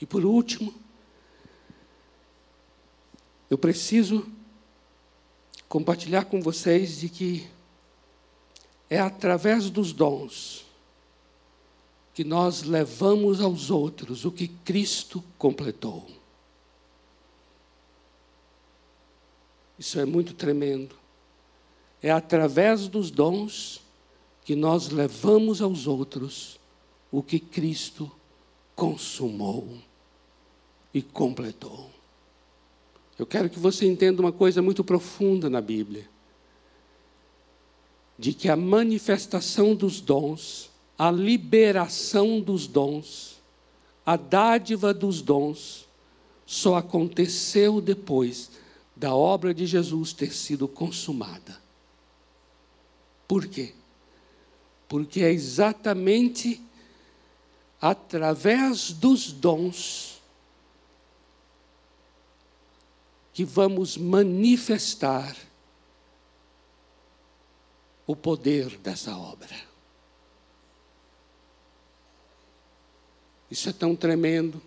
E 0.00 0.06
por 0.06 0.24
último, 0.24 0.74
eu 3.50 3.58
preciso 3.58 4.26
compartilhar 5.68 6.24
com 6.24 6.40
vocês 6.40 7.00
de 7.00 7.08
que 7.08 7.48
é 8.88 8.98
através 8.98 9.70
dos 9.70 9.92
dons 9.92 10.66
que 12.14 12.24
nós 12.24 12.62
levamos 12.62 13.40
aos 13.40 13.70
outros 13.70 14.24
o 14.24 14.32
que 14.32 14.48
Cristo 14.48 15.22
completou. 15.36 16.04
Isso 19.78 20.00
é 20.00 20.04
muito 20.04 20.34
tremendo. 20.34 20.96
É 22.02 22.10
através 22.10 22.88
dos 22.88 23.10
dons 23.10 23.80
que 24.44 24.54
nós 24.54 24.88
levamos 24.88 25.60
aos 25.60 25.86
outros 25.86 26.58
o 27.10 27.22
que 27.22 27.38
Cristo 27.38 28.10
consumou 28.74 29.68
e 30.94 31.02
completou. 31.02 31.90
Eu 33.18 33.26
quero 33.26 33.50
que 33.50 33.58
você 33.58 33.84
entenda 33.86 34.22
uma 34.22 34.30
coisa 34.30 34.62
muito 34.62 34.84
profunda 34.84 35.50
na 35.50 35.60
Bíblia: 35.60 36.08
de 38.18 38.32
que 38.32 38.48
a 38.48 38.56
manifestação 38.56 39.74
dos 39.74 40.00
dons, 40.00 40.70
a 40.96 41.10
liberação 41.10 42.40
dos 42.40 42.66
dons, 42.66 43.40
a 44.06 44.16
dádiva 44.16 44.94
dos 44.94 45.20
dons, 45.20 45.86
só 46.46 46.76
aconteceu 46.76 47.80
depois 47.80 48.50
da 48.96 49.14
obra 49.14 49.52
de 49.52 49.66
Jesus 49.66 50.12
ter 50.12 50.32
sido 50.32 50.66
consumada. 50.66 51.67
Por 53.28 53.46
quê? 53.46 53.74
Porque 54.88 55.22
é 55.22 55.30
exatamente 55.30 56.64
através 57.78 58.90
dos 58.90 59.30
dons 59.30 60.22
que 63.34 63.44
vamos 63.44 63.98
manifestar 63.98 65.36
o 68.06 68.16
poder 68.16 68.78
dessa 68.78 69.16
obra. 69.16 69.54
Isso 73.50 73.68
é 73.68 73.72
tão 73.72 73.94
tremendo. 73.94 74.60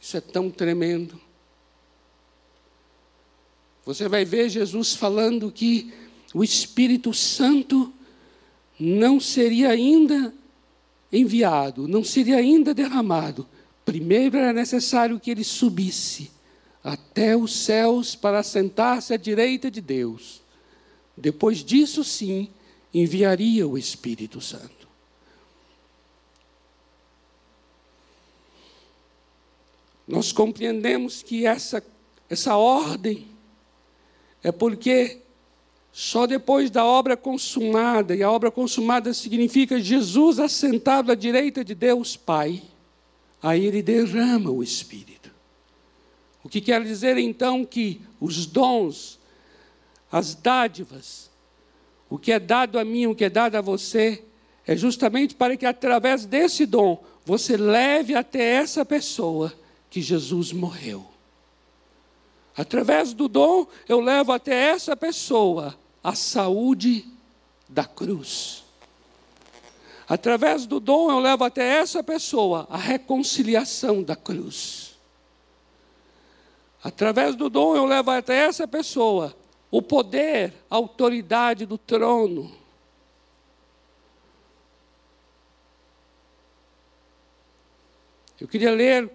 Isso 0.00 0.16
é 0.16 0.20
tão 0.20 0.50
tremendo. 0.50 1.20
Você 3.84 4.08
vai 4.08 4.24
ver 4.24 4.48
Jesus 4.48 4.94
falando 4.94 5.52
que 5.52 6.09
o 6.34 6.44
Espírito 6.44 7.12
Santo 7.12 7.92
não 8.78 9.18
seria 9.20 9.70
ainda 9.70 10.32
enviado, 11.12 11.88
não 11.88 12.04
seria 12.04 12.36
ainda 12.36 12.72
derramado. 12.72 13.46
Primeiro 13.84 14.36
era 14.38 14.52
necessário 14.52 15.18
que 15.18 15.30
ele 15.30 15.42
subisse 15.42 16.30
até 16.82 17.36
os 17.36 17.54
céus 17.54 18.14
para 18.14 18.42
sentar-se 18.42 19.12
à 19.12 19.16
direita 19.16 19.70
de 19.70 19.80
Deus. 19.80 20.40
Depois 21.16 21.64
disso, 21.64 22.04
sim, 22.04 22.48
enviaria 22.94 23.66
o 23.66 23.76
Espírito 23.76 24.40
Santo. 24.40 24.88
Nós 30.06 30.32
compreendemos 30.32 31.22
que 31.22 31.46
essa, 31.46 31.84
essa 32.28 32.56
ordem 32.56 33.28
é 34.42 34.50
porque 34.50 35.20
só 35.92 36.26
depois 36.26 36.70
da 36.70 36.84
obra 36.84 37.16
consumada, 37.16 38.14
e 38.14 38.22
a 38.22 38.30
obra 38.30 38.50
consumada 38.50 39.12
significa 39.12 39.80
Jesus 39.80 40.38
assentado 40.38 41.10
à 41.10 41.14
direita 41.14 41.64
de 41.64 41.74
Deus 41.74 42.16
Pai, 42.16 42.62
aí 43.42 43.64
ele 43.66 43.82
derrama 43.82 44.50
o 44.50 44.62
Espírito. 44.62 45.30
O 46.42 46.48
que 46.48 46.60
quer 46.60 46.82
dizer 46.82 47.18
então 47.18 47.64
que 47.64 48.00
os 48.20 48.46
dons, 48.46 49.18
as 50.10 50.34
dádivas, 50.34 51.28
o 52.08 52.18
que 52.18 52.32
é 52.32 52.38
dado 52.38 52.78
a 52.78 52.84
mim, 52.84 53.06
o 53.06 53.14
que 53.14 53.24
é 53.24 53.30
dado 53.30 53.56
a 53.56 53.60
você, 53.60 54.24
é 54.66 54.76
justamente 54.76 55.34
para 55.34 55.56
que 55.56 55.66
através 55.66 56.24
desse 56.24 56.66
dom 56.66 57.02
você 57.24 57.56
leve 57.56 58.14
até 58.14 58.54
essa 58.54 58.84
pessoa 58.84 59.52
que 59.90 60.00
Jesus 60.00 60.52
morreu. 60.52 61.09
Através 62.56 63.12
do 63.12 63.28
dom, 63.28 63.66
eu 63.88 64.00
levo 64.00 64.32
até 64.32 64.70
essa 64.70 64.96
pessoa 64.96 65.76
a 66.02 66.14
saúde 66.14 67.06
da 67.68 67.84
cruz. 67.84 68.64
Através 70.08 70.66
do 70.66 70.80
dom, 70.80 71.10
eu 71.10 71.20
levo 71.20 71.44
até 71.44 71.78
essa 71.78 72.02
pessoa 72.02 72.66
a 72.68 72.76
reconciliação 72.76 74.02
da 74.02 74.16
cruz. 74.16 74.98
Através 76.82 77.36
do 77.36 77.48
dom, 77.48 77.76
eu 77.76 77.84
levo 77.84 78.10
até 78.10 78.46
essa 78.46 78.66
pessoa 78.66 79.36
o 79.70 79.80
poder, 79.80 80.52
a 80.68 80.76
autoridade 80.76 81.64
do 81.64 81.78
trono. 81.78 82.50
Eu 88.40 88.48
queria 88.48 88.72
ler 88.72 89.12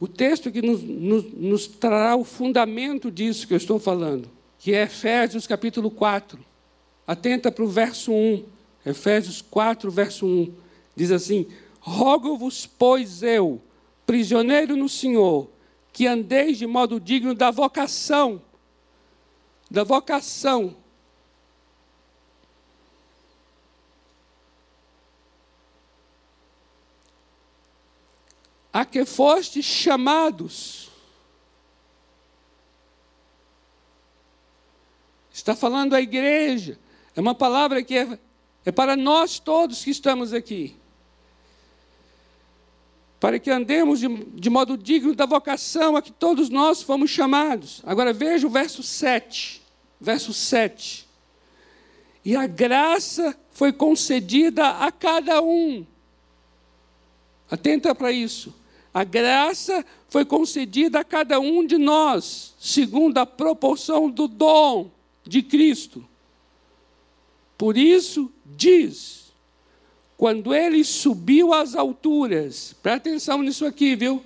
o 0.00 0.06
texto 0.06 0.50
que 0.52 0.62
nos, 0.62 0.82
nos, 0.82 1.32
nos 1.32 1.66
trará 1.66 2.14
o 2.16 2.24
fundamento 2.24 3.10
disso 3.10 3.46
que 3.46 3.52
eu 3.52 3.58
estou 3.58 3.78
falando, 3.78 4.28
que 4.58 4.74
é 4.74 4.82
Efésios 4.82 5.46
capítulo 5.46 5.90
4. 5.90 6.38
Atenta 7.06 7.50
para 7.50 7.64
o 7.64 7.68
verso 7.68 8.12
1. 8.12 8.44
Efésios 8.86 9.42
4, 9.42 9.90
verso 9.90 10.26
1. 10.26 10.52
Diz 10.94 11.10
assim: 11.10 11.46
Rogo-vos, 11.80 12.66
pois 12.66 13.22
eu, 13.22 13.60
prisioneiro 14.06 14.76
no 14.76 14.88
Senhor, 14.88 15.48
que 15.92 16.06
andeis 16.06 16.58
de 16.58 16.66
modo 16.66 17.00
digno 17.00 17.34
da 17.34 17.50
vocação, 17.50 18.40
da 19.70 19.82
vocação 19.82 20.76
a 28.78 28.84
que 28.84 29.04
fostes 29.04 29.64
chamados. 29.64 30.88
Está 35.32 35.56
falando 35.56 35.94
a 35.94 36.00
igreja. 36.00 36.78
É 37.16 37.20
uma 37.20 37.34
palavra 37.34 37.82
que 37.82 37.98
é, 37.98 38.18
é 38.64 38.70
para 38.70 38.96
nós 38.96 39.40
todos 39.40 39.82
que 39.82 39.90
estamos 39.90 40.32
aqui. 40.32 40.76
Para 43.18 43.40
que 43.40 43.50
andemos 43.50 43.98
de, 43.98 44.06
de 44.06 44.48
modo 44.48 44.78
digno 44.78 45.12
da 45.12 45.26
vocação 45.26 45.96
a 45.96 46.02
que 46.02 46.12
todos 46.12 46.48
nós 46.48 46.80
fomos 46.80 47.10
chamados. 47.10 47.82
Agora 47.84 48.12
veja 48.12 48.46
o 48.46 48.50
verso 48.50 48.80
7. 48.84 49.60
Verso 50.00 50.32
7. 50.32 51.04
E 52.24 52.36
a 52.36 52.46
graça 52.46 53.36
foi 53.50 53.72
concedida 53.72 54.68
a 54.68 54.92
cada 54.92 55.42
um. 55.42 55.84
Atenta 57.50 57.92
para 57.92 58.12
isso. 58.12 58.54
A 58.98 59.04
graça 59.04 59.86
foi 60.08 60.24
concedida 60.24 60.98
a 60.98 61.04
cada 61.04 61.38
um 61.38 61.64
de 61.64 61.78
nós, 61.78 62.52
segundo 62.58 63.16
a 63.18 63.24
proporção 63.24 64.10
do 64.10 64.26
dom 64.26 64.90
de 65.24 65.40
Cristo. 65.40 66.04
Por 67.56 67.76
isso, 67.76 68.28
diz, 68.44 69.32
quando 70.16 70.52
ele 70.52 70.82
subiu 70.82 71.54
às 71.54 71.76
alturas, 71.76 72.74
presta 72.82 73.08
atenção 73.08 73.40
nisso 73.40 73.64
aqui, 73.64 73.94
viu? 73.94 74.20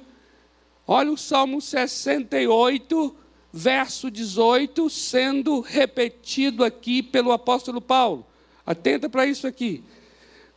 Olha 0.87 1.13
o 1.13 1.19
Salmo 1.19 1.61
68, 1.61 3.15
verso 3.53 4.11
18, 4.11 4.89
sendo 4.89 5.61
repetido 5.61 6.65
aqui 6.65 7.03
pelo 7.03 7.31
apóstolo 7.31 7.83
Paulo. 7.83 8.25
Atenta 8.65 9.11
para 9.11 9.27
isso 9.27 9.47
aqui. 9.47 9.85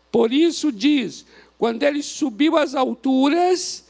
Por 0.09 0.31
isso 0.31 0.71
diz: 0.71 1.25
quando 1.57 1.83
ele 1.83 2.01
subiu 2.01 2.55
às 2.55 2.75
alturas, 2.75 3.84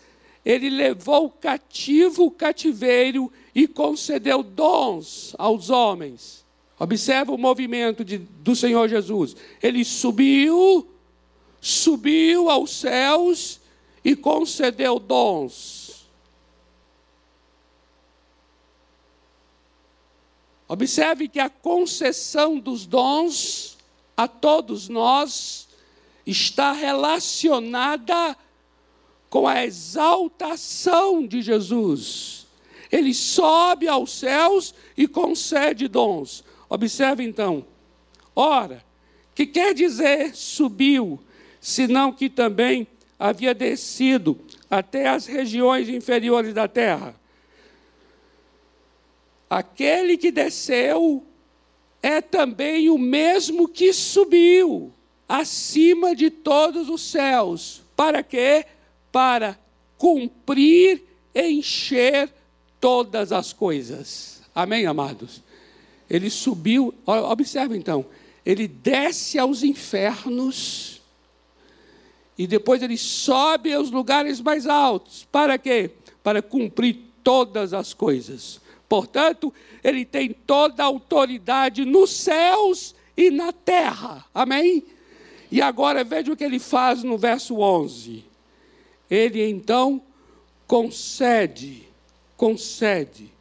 ele 0.46 0.70
levou 0.70 1.32
cativo 1.32 2.26
o 2.26 2.32
cativeiro 2.32 3.34
e 3.54 3.68
concedeu 3.68 4.44
dons 4.44 5.34
aos 5.40 5.72
homens. 5.72 6.46
Observa 6.78 7.32
o 7.32 7.38
movimento 7.38 8.06
de, 8.06 8.20
do 8.20 8.56
Senhor 8.56 8.88
Jesus. 8.88 9.36
Ele 9.64 9.84
subiu, 9.84 10.88
subiu 11.60 12.50
aos 12.50 12.70
céus 12.72 13.60
e 14.04 14.16
concedeu 14.16 15.00
dons. 15.00 16.06
Observe 20.68 21.28
que 21.28 21.40
a 21.40 21.50
concessão 21.50 22.60
dos 22.60 22.86
dons 22.86 23.78
a 24.16 24.28
todos 24.28 24.90
nós 24.90 25.68
está 26.26 26.72
relacionada 26.72 28.36
com 29.36 29.50
a 29.50 29.66
exaltação 29.66 31.28
de 31.28 31.42
Jesus. 31.42 32.48
Ele 32.90 33.14
sobe 33.14 33.86
aos 33.86 34.18
céus 34.18 34.74
e 34.96 35.10
concede 35.10 35.90
dons. 35.90 36.42
Observe 36.70 37.22
então. 37.22 37.66
Ora, 38.34 38.82
que 39.36 39.46
quer 39.46 39.74
dizer 39.74 40.34
subiu, 40.34 41.20
senão 41.60 42.14
que 42.14 42.30
também 42.30 42.88
havia 43.20 43.54
descido 43.54 44.40
até 44.72 45.10
as 45.10 45.26
regiões 45.26 45.90
inferiores 45.90 46.54
da 46.54 46.70
terra. 46.70 47.14
Aquele 49.50 50.16
que 50.16 50.32
desceu 50.32 51.26
é 52.02 52.22
também 52.22 52.90
o 52.90 52.98
mesmo 52.98 53.68
que 53.68 53.92
subiu 53.92 54.94
acima 55.28 56.16
de 56.16 56.30
todos 56.30 56.88
os 56.88 57.02
céus. 57.02 57.84
Para 57.98 58.24
quê? 58.24 58.66
Para 59.16 59.58
cumprir, 59.98 61.02
encher 61.34 62.30
todas 62.82 63.32
as 63.32 63.54
coisas. 63.54 64.42
Amém, 64.54 64.86
amados? 64.88 65.42
Ele 66.10 66.30
subiu, 66.30 66.94
observe 67.06 67.78
então, 67.78 68.06
ele 68.46 68.68
desce 68.68 69.40
aos 69.40 69.64
infernos 69.64 71.02
e 72.38 72.46
depois 72.46 72.84
ele 72.84 72.98
sobe 72.98 73.74
aos 73.74 73.90
lugares 73.90 74.42
mais 74.42 74.68
altos. 74.68 75.26
Para 75.32 75.58
quê? 75.58 75.92
Para 76.22 76.42
cumprir 76.42 76.98
todas 77.24 77.74
as 77.74 77.94
coisas. 77.94 78.60
Portanto, 78.90 79.54
ele 79.82 80.04
tem 80.04 80.34
toda 80.46 80.84
a 80.84 80.88
autoridade 80.88 81.86
nos 81.86 82.12
céus 82.12 82.94
e 83.16 83.32
na 83.32 83.54
terra. 83.54 84.26
Amém? 84.34 84.84
E 85.50 85.62
agora 85.62 86.04
veja 86.04 86.34
o 86.34 86.36
que 86.36 86.44
ele 86.44 86.60
faz 86.60 87.02
no 87.02 87.18
verso 87.18 87.60
11 87.60 88.35
ele 89.10 89.48
então 89.48 90.02
concede, 90.68 91.88
concede 92.36 93.32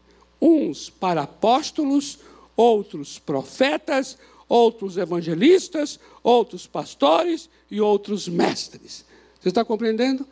uns 0.41 0.91
para 0.91 1.23
apóstolos, 1.23 2.19
outros 2.57 3.19
profetas, 3.19 4.19
outros 4.49 4.97
evangelistas, 4.97 5.99
outros 6.23 6.67
pastores 6.67 7.49
e 7.71 7.81
outros 7.81 8.29
mestres. 8.29 9.05
Você 9.41 9.49
está 9.49 9.65
compreendendo? 9.65 10.27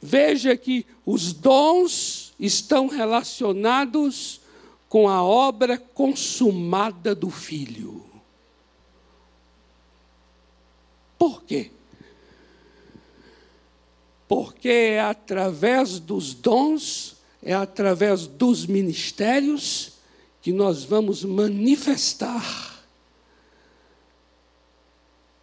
Veja 0.00 0.56
que 0.56 0.86
os 1.04 1.32
dons 1.32 2.32
estão 2.38 2.86
relacionados 2.86 4.40
com 4.88 5.08
a 5.08 5.22
obra 5.22 5.76
consumada 5.76 7.14
do 7.14 7.28
Filho. 7.28 8.04
Por 11.18 11.42
quê? 11.42 11.70
Porque 14.30 14.68
é 14.68 15.00
através 15.00 15.98
dos 15.98 16.32
dons, 16.34 17.16
é 17.42 17.52
através 17.52 18.28
dos 18.28 18.64
ministérios 18.64 19.94
que 20.40 20.52
nós 20.52 20.84
vamos 20.84 21.24
manifestar 21.24 22.80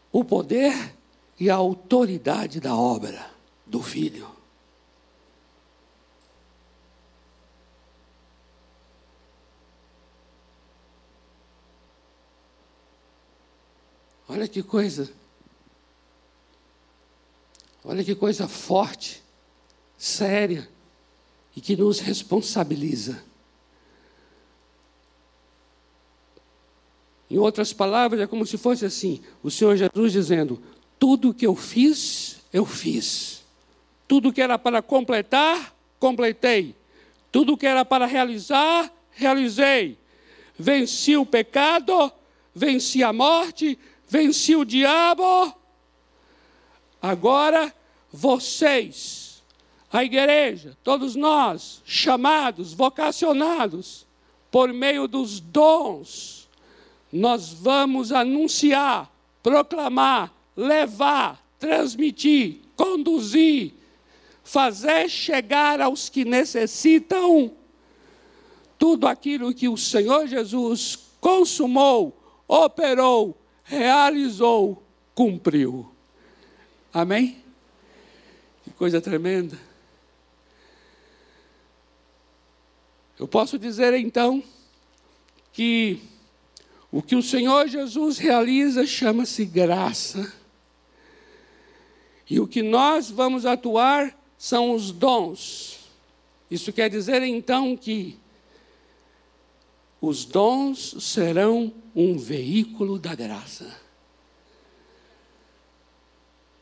o 0.09 0.23
poder 0.23 0.95
e 1.37 1.49
a 1.49 1.55
autoridade 1.55 2.61
da 2.61 2.73
obra 2.77 3.29
do 3.65 3.83
Filho. 3.83 4.29
Olha 14.29 14.47
que 14.47 14.63
coisa. 14.63 15.16
Olha 17.89 18.03
que 18.03 18.13
coisa 18.13 18.49
forte, 18.49 19.23
séria 19.97 20.67
e 21.55 21.61
que 21.61 21.73
nos 21.73 22.01
responsabiliza. 22.01 23.23
Em 27.31 27.37
outras 27.37 27.71
palavras, 27.71 28.19
é 28.19 28.27
como 28.27 28.45
se 28.45 28.57
fosse 28.57 28.85
assim: 28.85 29.21
o 29.41 29.49
Senhor 29.49 29.77
Jesus 29.77 30.11
dizendo: 30.11 30.61
tudo 30.99 31.33
que 31.33 31.47
eu 31.47 31.55
fiz, 31.55 32.41
eu 32.51 32.65
fiz. 32.65 33.45
Tudo 34.05 34.33
que 34.33 34.41
era 34.41 34.59
para 34.59 34.81
completar, 34.81 35.73
completei. 35.97 36.75
Tudo 37.31 37.55
que 37.55 37.65
era 37.65 37.85
para 37.85 38.05
realizar, 38.05 38.93
realizei. 39.11 39.97
Venci 40.59 41.15
o 41.15 41.25
pecado, 41.25 42.11
venci 42.53 43.01
a 43.01 43.13
morte, 43.13 43.79
venci 44.09 44.57
o 44.57 44.65
diabo. 44.65 45.56
Agora 47.07 47.73
vocês, 48.11 49.41
a 49.89 50.03
igreja, 50.03 50.77
todos 50.83 51.15
nós, 51.15 51.81
chamados, 51.85 52.73
vocacionados, 52.73 54.05
por 54.51 54.73
meio 54.73 55.07
dos 55.07 55.39
dons, 55.39 56.49
nós 57.09 57.53
vamos 57.53 58.11
anunciar, 58.11 59.09
proclamar, 59.41 60.33
levar, 60.53 61.41
transmitir, 61.57 62.59
conduzir, 62.75 63.73
fazer 64.43 65.07
chegar 65.07 65.79
aos 65.79 66.09
que 66.09 66.25
necessitam 66.25 67.53
tudo 68.77 69.07
aquilo 69.07 69.53
que 69.53 69.69
o 69.69 69.77
Senhor 69.77 70.27
Jesus 70.27 70.99
consumou, 71.21 72.21
operou, 72.49 73.37
realizou, 73.63 74.83
cumpriu. 75.15 75.96
Amém? 76.93 77.43
coisa 78.77 79.01
tremenda. 79.01 79.57
Eu 83.19 83.27
posso 83.27 83.57
dizer 83.57 83.93
então 83.95 84.43
que 85.51 85.99
o 86.91 87.01
que 87.01 87.15
o 87.15 87.23
Senhor 87.23 87.67
Jesus 87.67 88.19
realiza 88.19 88.85
chama-se 88.85 89.43
graça. 89.45 90.31
E 92.29 92.39
o 92.39 92.47
que 92.47 92.61
nós 92.61 93.09
vamos 93.09 93.45
atuar 93.45 94.15
são 94.37 94.71
os 94.71 94.91
dons. 94.91 95.79
Isso 96.51 96.71
quer 96.71 96.89
dizer 96.89 97.23
então 97.23 97.75
que 97.75 98.19
os 99.99 100.23
dons 100.23 100.95
serão 100.99 101.73
um 101.95 102.15
veículo 102.15 102.99
da 102.99 103.15
graça. 103.15 103.86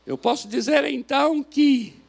Eu 0.06 0.16
posso 0.16 0.46
dizer 0.46 0.84
então 0.84 1.42
que 1.42 2.00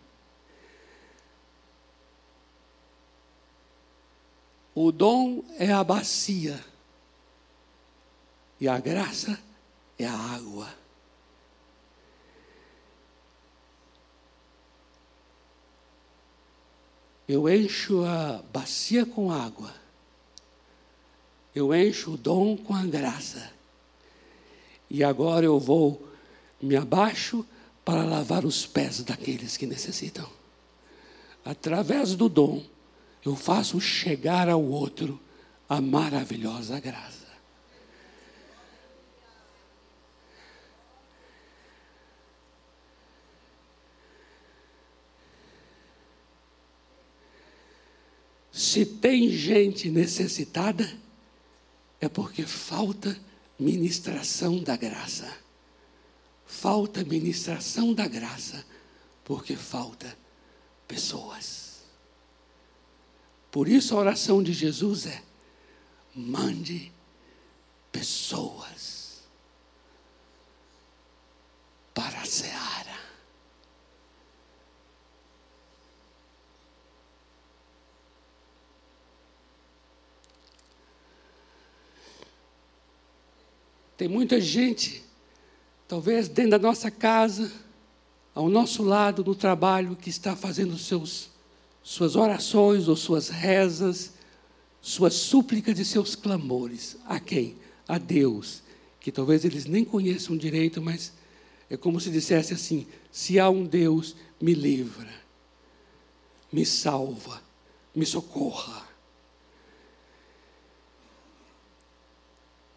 o 4.75 4.91
dom 4.91 5.43
é 5.57 5.73
a 5.73 5.83
bacia 5.83 6.63
e 8.61 8.67
a 8.67 8.79
graça 8.79 9.39
é 9.97 10.05
a 10.05 10.13
água. 10.13 10.71
Eu 17.27 17.49
encho 17.49 18.05
a 18.05 18.43
bacia 18.53 19.07
com 19.07 19.31
água. 19.31 19.73
Eu 21.53 21.73
encho 21.73 22.11
o 22.13 22.17
dom 22.17 22.55
com 22.55 22.75
a 22.75 22.85
graça. 22.85 23.51
E 24.87 25.03
agora 25.03 25.45
eu 25.45 25.59
vou, 25.59 26.07
me 26.61 26.75
abaixo 26.75 27.45
para 27.87 28.03
lavar 28.03 28.43
os 28.43 28.65
pés 28.65 29.01
daqueles 29.01 29.55
que 29.55 29.65
necessitam. 29.65 30.29
Através 31.45 32.15
do 32.15 32.27
dom, 32.27 32.61
eu 33.25 33.33
faço 33.33 33.79
chegar 33.79 34.49
ao 34.49 34.61
outro 34.61 35.17
a 35.69 35.79
maravilhosa 35.79 36.81
graça. 36.81 37.25
Se 48.51 48.85
tem 48.85 49.29
gente 49.29 49.89
necessitada, 49.89 50.91
é 52.01 52.09
porque 52.09 52.43
falta 52.43 53.17
ministração 53.57 54.61
da 54.61 54.75
graça. 54.75 55.46
Falta 56.47 57.03
ministração 57.03 57.93
da 57.93 58.07
graça, 58.07 58.65
porque 59.23 59.55
falta 59.55 60.17
pessoas. 60.87 61.83
Por 63.51 63.67
isso 63.67 63.93
a 63.95 63.99
oração 63.99 64.41
de 64.41 64.53
Jesus 64.53 65.05
é: 65.05 65.21
mande 66.15 66.91
pessoas 67.91 69.23
para 71.93 72.21
a 72.21 72.25
seara. 72.25 72.77
Tem 83.97 84.07
muita 84.07 84.39
gente, 84.39 85.03
talvez 85.87 86.27
dentro 86.27 86.51
da 86.51 86.59
nossa 86.59 86.91
casa, 86.91 87.51
ao 88.35 88.49
nosso 88.49 88.83
lado, 88.83 89.23
no 89.23 89.33
trabalho, 89.33 89.95
que 89.95 90.09
está 90.09 90.35
fazendo 90.35 90.77
seus, 90.77 91.29
suas 91.81 92.15
orações 92.15 92.87
ou 92.87 92.95
suas 92.95 93.29
rezas, 93.29 94.13
suas 94.81 95.13
súplicas 95.13 95.79
e 95.79 95.85
seus 95.85 96.15
clamores. 96.15 96.97
A 97.05 97.19
quem? 97.19 97.55
A 97.87 97.97
Deus, 97.97 98.61
que 98.99 99.11
talvez 99.11 99.45
eles 99.45 99.65
nem 99.65 99.83
conheçam 99.83 100.37
direito, 100.37 100.81
mas 100.81 101.13
é 101.69 101.77
como 101.77 101.99
se 101.99 102.11
dissesse 102.11 102.53
assim: 102.53 102.85
se 103.11 103.39
há 103.39 103.49
um 103.49 103.63
Deus, 103.63 104.15
me 104.39 104.53
livra, 104.53 105.09
me 106.51 106.65
salva, 106.65 107.41
me 107.95 108.05
socorra. 108.05 108.85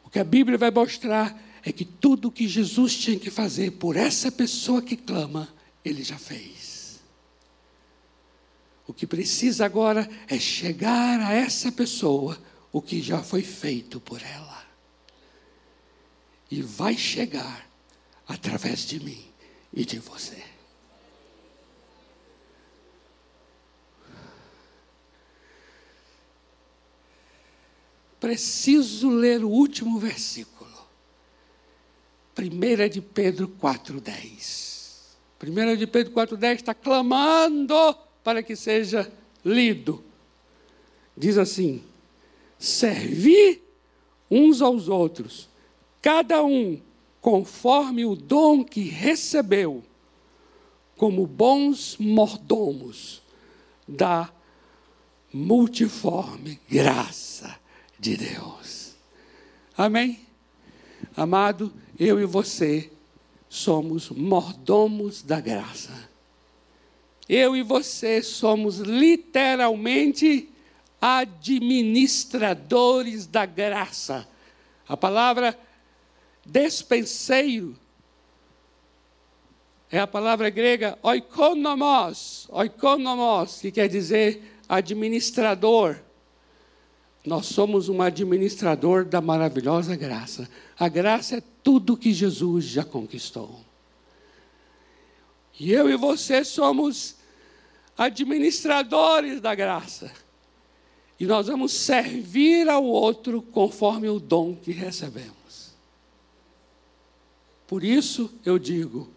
O 0.04 0.10
que 0.10 0.18
a 0.18 0.24
Bíblia 0.24 0.56
vai 0.56 0.70
mostrar 0.70 1.49
é 1.64 1.72
que 1.72 1.84
tudo 1.84 2.28
o 2.28 2.32
que 2.32 2.48
Jesus 2.48 2.96
tinha 2.96 3.18
que 3.18 3.30
fazer 3.30 3.72
por 3.72 3.96
essa 3.96 4.30
pessoa 4.30 4.80
que 4.80 4.96
clama, 4.96 5.48
ele 5.84 6.02
já 6.02 6.18
fez. 6.18 7.00
O 8.86 8.92
que 8.92 9.06
precisa 9.06 9.64
agora 9.64 10.08
é 10.26 10.38
chegar 10.38 11.20
a 11.20 11.32
essa 11.32 11.70
pessoa 11.70 12.40
o 12.72 12.80
que 12.80 13.02
já 13.02 13.22
foi 13.22 13.42
feito 13.42 14.00
por 14.00 14.20
ela. 14.22 14.64
E 16.50 16.62
vai 16.62 16.96
chegar 16.96 17.68
através 18.26 18.80
de 18.86 18.98
mim 18.98 19.24
e 19.72 19.84
de 19.84 19.98
você. 19.98 20.50
preciso 28.20 29.08
ler 29.08 29.42
o 29.42 29.48
último 29.48 29.98
versículo. 29.98 30.49
1 32.38 32.88
de 32.88 33.00
Pedro 33.00 33.48
4,10. 33.60 34.80
1 35.42 35.76
de 35.76 35.86
Pedro 35.86 36.12
4,10 36.12 36.54
está 36.56 36.74
clamando 36.74 37.74
para 38.22 38.42
que 38.42 38.54
seja 38.54 39.10
lido. 39.44 40.04
Diz 41.16 41.38
assim: 41.38 41.82
servi 42.58 43.62
uns 44.30 44.62
aos 44.62 44.88
outros, 44.88 45.48
cada 46.00 46.42
um 46.44 46.80
conforme 47.20 48.04
o 48.04 48.14
dom 48.14 48.64
que 48.64 48.82
recebeu, 48.82 49.82
como 50.96 51.26
bons 51.26 51.96
mordomos 51.98 53.22
da 53.88 54.30
multiforme 55.32 56.60
graça 56.68 57.58
de 57.98 58.16
Deus. 58.16 58.94
Amém? 59.76 60.20
Amado, 61.16 61.72
eu 62.00 62.18
e 62.18 62.24
você 62.24 62.90
somos 63.46 64.08
mordomos 64.08 65.22
da 65.22 65.38
graça. 65.38 66.08
Eu 67.28 67.54
e 67.54 67.62
você 67.62 68.22
somos 68.22 68.78
literalmente 68.78 70.48
administradores 70.98 73.26
da 73.26 73.44
graça. 73.44 74.26
A 74.88 74.96
palavra 74.96 75.58
despenseiro 76.46 77.76
é 79.90 79.98
a 79.98 80.06
palavra 80.06 80.48
grega 80.48 80.98
oikonomos, 81.02 82.48
oikonomos, 82.50 83.60
que 83.60 83.70
quer 83.70 83.88
dizer 83.88 84.42
administrador. 84.66 85.98
Nós 87.26 87.44
somos 87.46 87.90
um 87.90 88.00
administrador 88.00 89.04
da 89.04 89.20
maravilhosa 89.20 89.94
graça. 89.96 90.48
A 90.78 90.88
graça 90.88 91.36
é 91.36 91.42
tudo 91.62 91.96
que 91.96 92.12
Jesus 92.12 92.64
já 92.64 92.84
conquistou. 92.84 93.60
E 95.58 95.72
eu 95.72 95.90
e 95.90 95.96
você 95.96 96.44
somos 96.44 97.16
administradores 97.96 99.40
da 99.40 99.54
graça. 99.54 100.12
E 101.18 101.26
nós 101.26 101.48
vamos 101.48 101.72
servir 101.72 102.68
ao 102.68 102.84
outro 102.84 103.42
conforme 103.42 104.08
o 104.08 104.18
dom 104.18 104.56
que 104.56 104.72
recebemos. 104.72 105.74
Por 107.66 107.84
isso 107.84 108.32
eu 108.44 108.58
digo: 108.58 109.10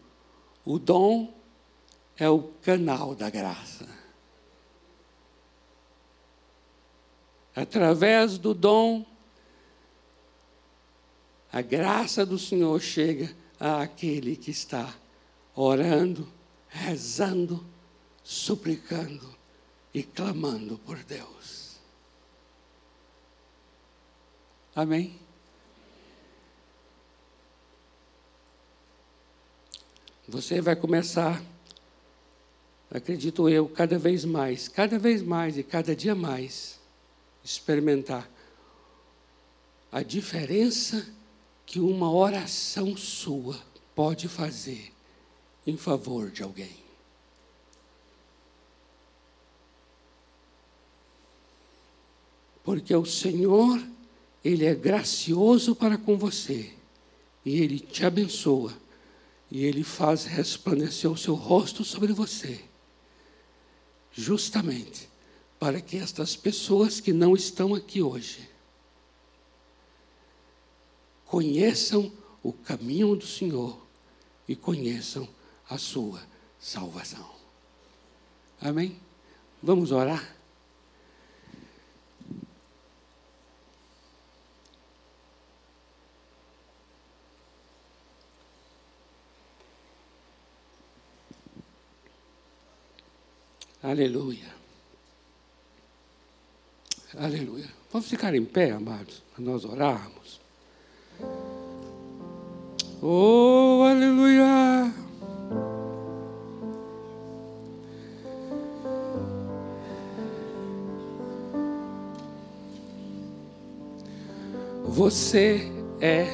o 0.66 0.78
dom 0.78 1.34
é 2.18 2.30
o 2.30 2.44
canal 2.62 3.16
da 3.16 3.30
graça. 3.30 3.94
através 7.56 8.38
do 8.38 8.54
dom, 8.54 9.06
a 11.54 11.62
graça 11.62 12.26
do 12.26 12.40
Senhor 12.40 12.82
chega 12.82 13.32
àquele 13.60 14.36
que 14.36 14.50
está 14.50 14.92
orando, 15.56 16.28
rezando, 16.68 17.64
suplicando 18.24 19.38
e 19.94 20.02
clamando 20.02 20.80
por 20.80 20.98
Deus. 21.04 21.78
Amém? 24.76 25.20
Você 30.28 30.60
vai 30.60 30.76
começar, 30.76 31.40
acredito 32.90 33.48
eu, 33.48 33.70
cada 33.70 34.00
vez 34.00 34.26
mais, 34.26 34.68
cada 34.68 34.98
vez 34.98 35.22
mais 35.22 35.56
e 35.56 35.62
cada 35.62 35.96
dia 35.96 36.16
mais 36.16 36.80
experimentar 37.44 38.28
a 39.92 40.02
diferença 40.02 41.06
que 41.74 41.80
uma 41.80 42.12
oração 42.12 42.96
sua 42.96 43.60
pode 43.96 44.28
fazer 44.28 44.94
em 45.66 45.76
favor 45.76 46.30
de 46.30 46.44
alguém. 46.44 46.70
Porque 52.64 52.96
o 52.96 53.08
Senhor, 53.08 53.84
Ele 54.46 54.66
é 54.66 54.76
gracioso 54.76 55.76
para 55.76 55.98
com 55.98 56.16
você, 56.16 56.72
e 57.44 57.60
Ele 57.60 57.80
te 57.80 58.06
abençoa, 58.06 58.72
e 59.50 59.66
Ele 59.66 59.84
faz 59.84 60.26
resplandecer 60.26 61.10
o 61.10 61.18
seu 61.18 61.34
rosto 61.34 61.84
sobre 61.84 62.14
você, 62.14 62.64
justamente 64.12 65.10
para 65.60 65.82
que 65.82 65.98
estas 65.98 66.36
pessoas 66.36 67.00
que 67.00 67.12
não 67.12 67.34
estão 67.34 67.74
aqui 67.74 68.00
hoje 68.00 68.53
conheçam 71.34 72.12
o 72.44 72.54
caminho 72.54 73.16
do 73.16 73.26
Senhor 73.26 73.76
e 74.48 74.56
conheçam 74.56 75.28
a 75.68 75.80
sua 75.80 76.22
salvação. 76.60 77.28
Amém? 78.62 79.00
Vamos 79.64 79.92
orar? 79.92 80.36
Aleluia. 93.82 94.54
Aleluia. 97.18 97.74
Vamos 97.92 98.08
ficar 98.08 98.36
em 98.36 98.46
pé, 98.46 98.70
amados, 98.70 99.24
para 99.34 99.44
nós 99.44 99.66
orarmos. 99.66 100.43
Oh, 103.02 103.84
aleluia. 103.84 104.92
Você 114.86 115.72
é 116.00 116.28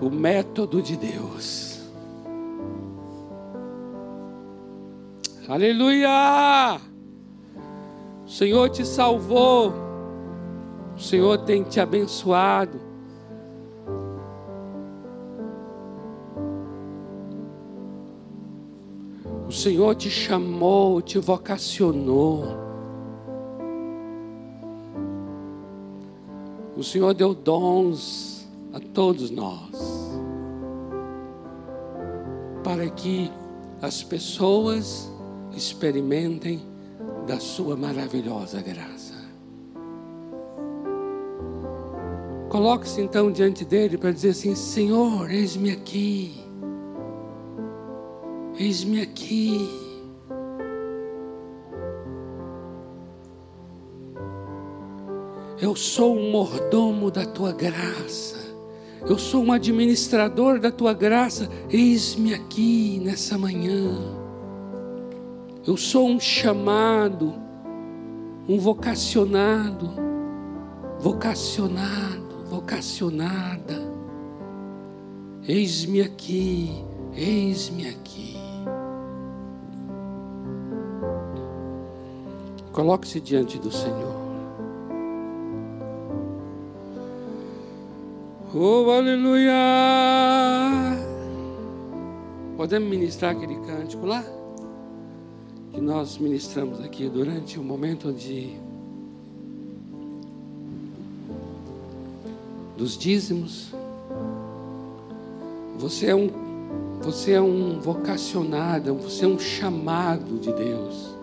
o 0.00 0.10
método 0.10 0.80
de 0.82 0.96
Deus. 0.96 1.80
Aleluia! 5.46 6.80
O 8.24 8.28
Senhor 8.28 8.70
te 8.70 8.86
salvou, 8.86 9.74
o 11.00 11.02
Senhor 11.02 11.38
tem 11.38 11.62
te 11.62 11.80
abençoado. 11.80 12.78
O 19.48 19.50
Senhor 19.50 19.94
te 19.94 20.10
chamou, 20.10 21.00
te 21.00 21.18
vocacionou. 21.18 22.44
O 26.76 26.84
Senhor 26.84 27.14
deu 27.14 27.32
dons 27.34 28.46
a 28.74 28.78
todos 28.78 29.30
nós, 29.30 30.18
para 32.62 32.88
que 32.90 33.32
as 33.80 34.02
pessoas 34.02 35.10
experimentem 35.56 36.60
da 37.26 37.40
Sua 37.40 37.74
maravilhosa 37.74 38.60
graça. 38.60 38.99
Coloque-se 42.50 43.00
então 43.00 43.30
diante 43.30 43.64
dele 43.64 43.96
para 43.96 44.10
dizer 44.10 44.30
assim: 44.30 44.56
Senhor, 44.56 45.30
eis-me 45.30 45.70
aqui, 45.70 46.34
eis-me 48.58 49.00
aqui. 49.00 49.70
Eu 55.62 55.76
sou 55.76 56.16
um 56.16 56.32
mordomo 56.32 57.08
da 57.08 57.24
tua 57.24 57.52
graça, 57.52 58.36
eu 59.06 59.16
sou 59.16 59.44
um 59.44 59.52
administrador 59.52 60.58
da 60.58 60.72
tua 60.72 60.92
graça, 60.92 61.48
eis-me 61.70 62.34
aqui 62.34 63.00
nessa 63.04 63.38
manhã. 63.38 63.92
Eu 65.64 65.76
sou 65.76 66.08
um 66.08 66.18
chamado, 66.18 67.32
um 68.48 68.58
vocacionado, 68.58 69.88
vocacionado, 70.98 72.29
vocacionada. 72.50 73.80
Eis-me 75.46 76.02
aqui, 76.02 76.84
eis-me 77.14 77.88
aqui. 77.88 78.36
Coloque-se 82.72 83.20
diante 83.20 83.58
do 83.58 83.70
Senhor. 83.70 84.20
Oh, 88.52 88.90
aleluia! 88.90 89.54
Podemos 92.56 92.90
ministrar 92.90 93.36
aquele 93.36 93.54
cântico 93.60 94.04
lá? 94.04 94.24
que 95.72 95.80
nós 95.80 96.18
ministramos 96.18 96.80
aqui 96.80 97.08
durante 97.08 97.58
o 97.58 97.62
momento 97.62 98.12
de 98.12 98.58
dos 102.80 102.96
dízimos. 102.96 103.74
Você 105.76 106.06
é 106.06 106.14
um 106.14 106.30
você 107.02 107.32
é 107.32 107.40
um 107.40 107.78
vocacionado, 107.78 108.94
você 108.94 109.24
é 109.24 109.28
um 109.28 109.38
chamado 109.38 110.38
de 110.38 110.52
Deus. 110.52 111.14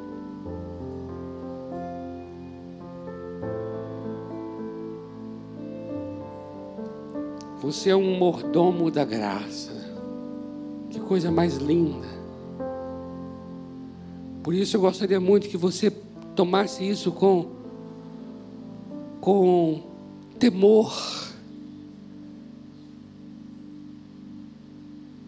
Você 7.61 7.89
é 7.89 7.95
um 7.95 8.17
mordomo 8.17 8.89
da 8.89 9.03
graça. 9.03 9.71
Que 10.89 10.99
coisa 10.99 11.31
mais 11.31 11.57
linda. 11.57 12.07
Por 14.43 14.53
isso 14.53 14.77
eu 14.77 14.81
gostaria 14.81 15.19
muito 15.19 15.49
que 15.49 15.57
você 15.57 15.91
tomasse 16.35 16.87
isso 16.87 17.11
com, 17.11 17.47
com 19.19 19.81
temor. 20.39 21.26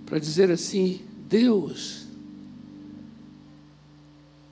Para 0.10 0.20
dizer 0.20 0.52
assim, 0.52 1.02
Deus, 1.30 2.08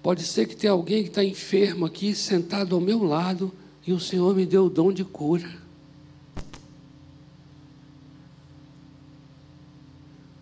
pode 0.01 0.24
ser 0.24 0.47
que 0.47 0.55
tenha 0.55 0.72
alguém 0.72 1.03
que 1.03 1.10
está 1.10 1.24
enfermo 1.24 1.86
aqui, 1.86 2.16
sentado 2.16 2.76
ao 2.76 2.80
meu 2.80 3.03
lado, 3.03 3.51
e 3.86 3.91
o 3.91 3.99
Senhor 3.99 4.34
me 4.36 4.45
deu 4.45 4.66
o 4.66 4.70
dom 4.70 4.93
de 4.93 5.03
cura. 5.03 5.49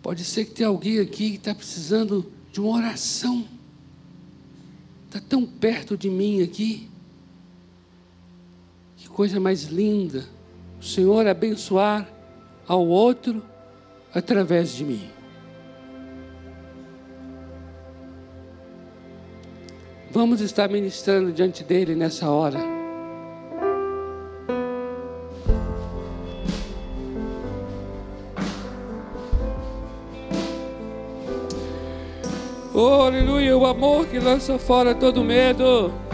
Pode 0.03 0.23
ser 0.23 0.45
que 0.45 0.51
tenha 0.51 0.69
alguém 0.69 0.99
aqui 0.99 1.31
que 1.31 1.37
está 1.37 1.55
precisando 1.55 2.31
de 2.51 2.61
uma 2.61 2.77
oração 2.77 3.55
está 5.17 5.21
tão 5.29 5.45
perto 5.45 5.97
de 5.97 6.09
mim 6.09 6.41
aqui. 6.41 6.89
Que 8.97 9.07
coisa 9.07 9.39
mais 9.39 9.63
linda. 9.63 10.25
O 10.79 10.83
Senhor 10.83 11.25
abençoar 11.25 12.07
ao 12.67 12.85
outro 12.85 13.41
através 14.15 14.71
de 14.71 14.85
mim. 14.85 15.09
Vamos 20.09 20.39
estar 20.39 20.69
ministrando 20.69 21.33
diante 21.33 21.61
dele 21.61 21.93
nessa 21.93 22.29
hora. 22.29 22.57
Oh, 32.73 33.03
aleluia, 33.03 33.57
o 33.57 33.65
amor 33.65 34.05
que 34.07 34.19
lança 34.19 34.57
fora 34.57 34.95
todo 34.95 35.21
medo. 35.21 36.04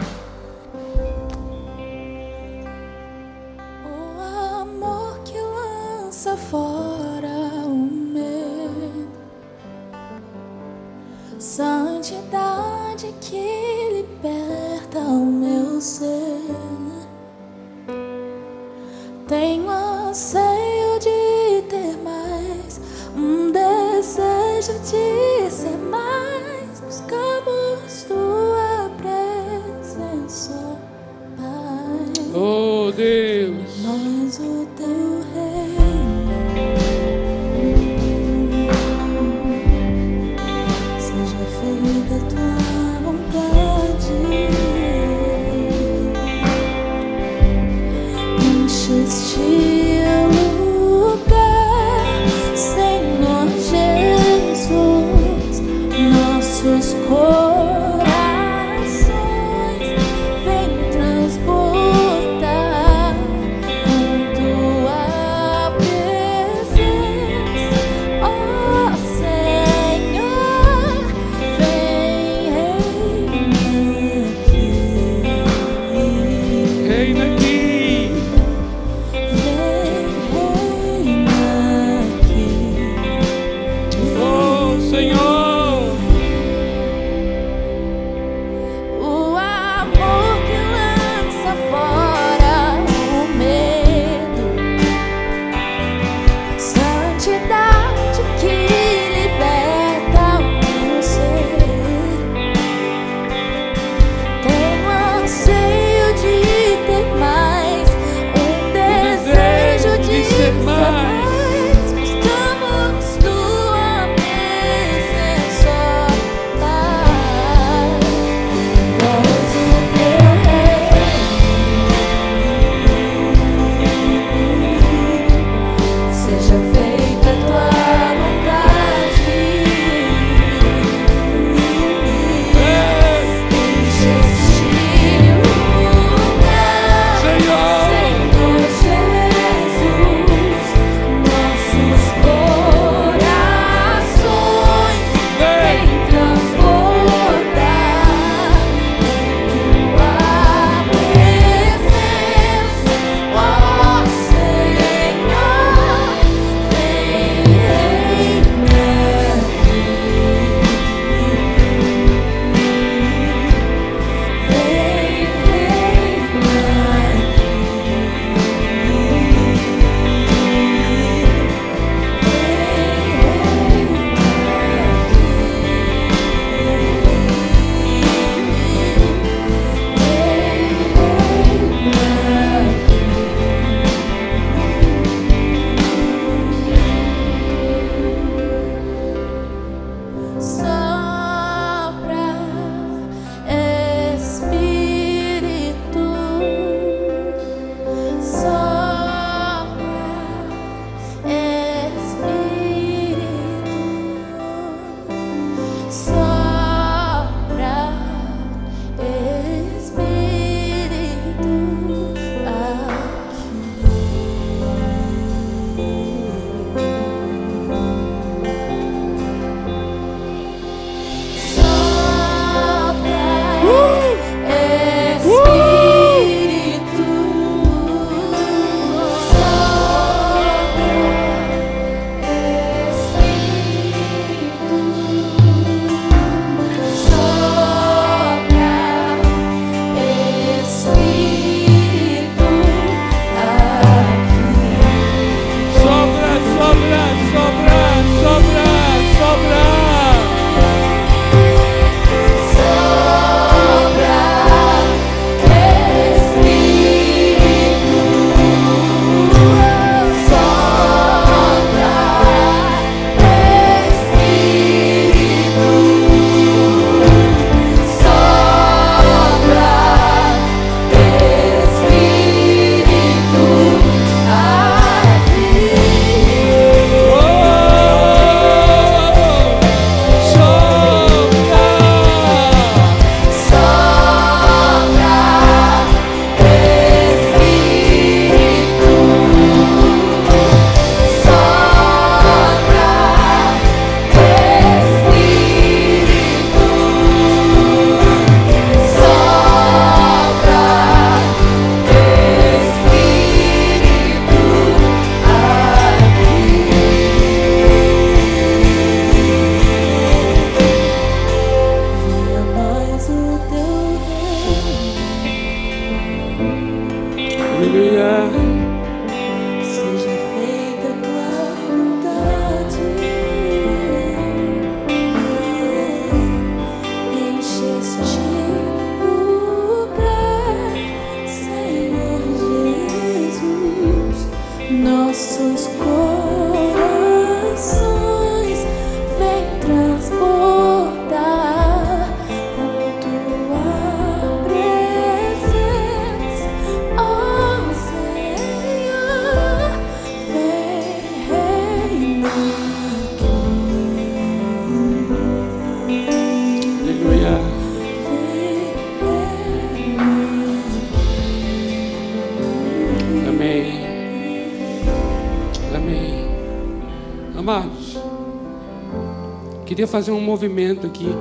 Fazer 369.92 370.10
um 370.10 370.22
movimento 370.22 370.86
aqui, 370.86 371.14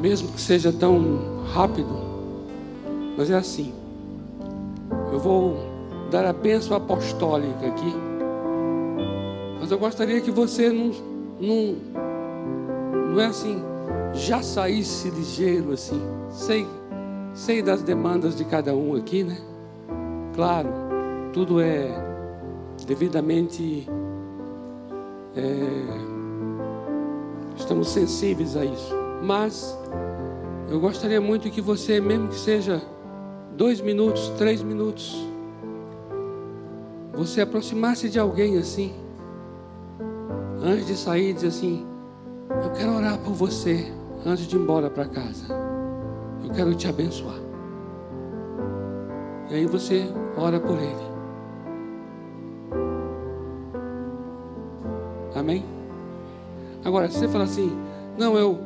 mesmo 0.00 0.32
que 0.32 0.40
seja 0.40 0.72
tão 0.72 1.44
rápido, 1.54 1.96
mas 3.16 3.30
é 3.30 3.36
assim. 3.36 3.72
Eu 5.12 5.20
vou 5.20 5.56
dar 6.10 6.26
a 6.26 6.32
bênção 6.32 6.76
apostólica 6.76 7.68
aqui, 7.68 7.94
mas 9.60 9.70
eu 9.70 9.78
gostaria 9.78 10.20
que 10.20 10.32
você 10.32 10.70
não, 10.70 10.90
não, 11.40 11.76
não 13.12 13.20
é 13.20 13.26
assim, 13.26 13.62
já 14.12 14.42
saísse 14.42 15.08
ligeiro 15.10 15.70
assim. 15.70 16.02
Sei, 16.28 16.66
sei 17.32 17.62
das 17.62 17.80
demandas 17.80 18.34
de 18.34 18.44
cada 18.44 18.74
um 18.74 18.96
aqui, 18.96 19.22
né? 19.22 19.38
Claro, 20.34 20.68
tudo 21.32 21.60
é 21.60 21.94
devidamente. 22.88 23.88
É, 25.36 26.15
estamos 27.56 27.88
sensíveis 27.88 28.56
a 28.56 28.64
isso. 28.64 28.94
Mas 29.22 29.76
eu 30.68 30.80
gostaria 30.80 31.20
muito 31.20 31.50
que 31.50 31.60
você, 31.60 32.00
mesmo 32.00 32.28
que 32.28 32.38
seja 32.38 32.82
dois 33.56 33.80
minutos, 33.80 34.28
três 34.36 34.62
minutos, 34.62 35.16
você 37.12 37.40
aproximasse 37.40 38.08
de 38.08 38.18
alguém 38.18 38.58
assim, 38.58 38.94
antes 40.62 40.86
de 40.86 40.96
sair, 40.96 41.32
dizer 41.32 41.48
assim: 41.48 41.86
Eu 42.62 42.70
quero 42.72 42.94
orar 42.94 43.18
por 43.18 43.32
você 43.32 43.92
antes 44.24 44.46
de 44.46 44.56
ir 44.56 44.60
embora 44.60 44.90
para 44.90 45.06
casa. 45.06 45.46
Eu 46.44 46.50
quero 46.50 46.74
te 46.74 46.86
abençoar. 46.86 47.38
E 49.50 49.54
aí 49.54 49.66
você 49.66 50.06
ora 50.36 50.60
por 50.60 50.76
ele. 50.76 51.06
Amém? 55.34 55.75
Agora, 56.86 57.10
se 57.10 57.18
você 57.18 57.26
fala 57.26 57.42
assim, 57.42 57.76
não, 58.16 58.38
eu 58.38 58.60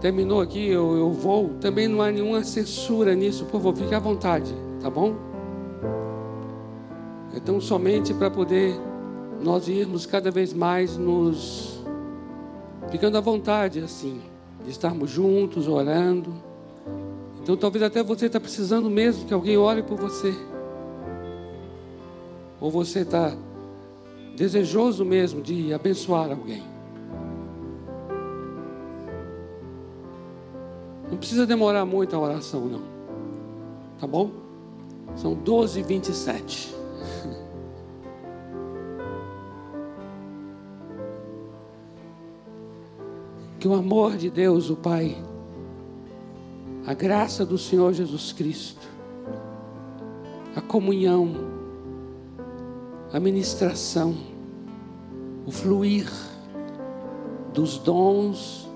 terminou 0.00 0.40
aqui, 0.40 0.66
eu, 0.66 0.96
eu 0.96 1.12
vou, 1.12 1.50
também 1.60 1.86
não 1.86 2.02
há 2.02 2.10
nenhuma 2.10 2.42
censura 2.42 3.14
nisso, 3.14 3.44
por 3.44 3.52
favor, 3.52 3.76
fique 3.76 3.94
à 3.94 4.00
vontade, 4.00 4.52
tá 4.80 4.90
bom? 4.90 5.14
Então, 7.32 7.60
somente 7.60 8.12
para 8.12 8.28
poder 8.28 8.74
nós 9.40 9.68
irmos 9.68 10.06
cada 10.06 10.28
vez 10.32 10.52
mais 10.52 10.96
nos 10.96 11.80
ficando 12.90 13.16
à 13.16 13.20
vontade, 13.20 13.78
assim, 13.78 14.20
de 14.64 14.72
estarmos 14.72 15.08
juntos, 15.08 15.68
orando. 15.68 16.34
Então, 17.40 17.56
talvez 17.56 17.84
até 17.84 18.02
você 18.02 18.26
está 18.26 18.40
precisando 18.40 18.90
mesmo 18.90 19.24
que 19.24 19.32
alguém 19.32 19.56
ore 19.56 19.84
por 19.84 19.96
você. 19.96 20.34
Ou 22.60 22.72
você 22.72 23.02
está 23.02 23.32
desejoso 24.34 25.04
mesmo 25.04 25.40
de 25.40 25.72
abençoar 25.72 26.32
alguém. 26.32 26.69
Precisa 31.20 31.46
demorar 31.46 31.84
muito 31.84 32.16
a 32.16 32.18
oração, 32.18 32.64
não. 32.66 32.82
Tá 34.00 34.06
bom? 34.06 34.30
São 35.14 35.34
12 35.34 35.80
e 35.80 35.82
27. 35.82 36.74
Que 43.60 43.68
o 43.68 43.74
amor 43.74 44.16
de 44.16 44.30
Deus, 44.30 44.70
o 44.70 44.76
Pai, 44.76 45.22
a 46.86 46.94
graça 46.94 47.44
do 47.44 47.58
Senhor 47.58 47.92
Jesus 47.92 48.32
Cristo, 48.32 48.88
a 50.56 50.62
comunhão, 50.62 51.34
a 53.12 53.20
ministração, 53.20 54.16
o 55.46 55.50
fluir 55.50 56.10
dos 57.52 57.76
dons 57.76 58.69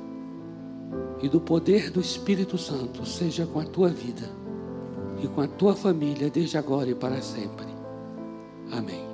e 1.25 1.29
do 1.29 1.41
poder 1.41 1.91
do 1.91 2.03
Espírito 2.03 2.59
Santo 2.59 3.07
seja 3.07 3.47
com 3.47 3.59
a 3.59 3.65
tua 3.65 3.89
vida 3.89 4.31
e 5.23 5.27
com 5.27 5.41
a 5.41 5.49
tua 5.49 5.75
família 5.75 6.29
desde 6.29 6.59
agora 6.59 6.91
e 6.91 6.95
para 6.95 7.23
sempre. 7.23 7.67
Amém. 8.71 9.14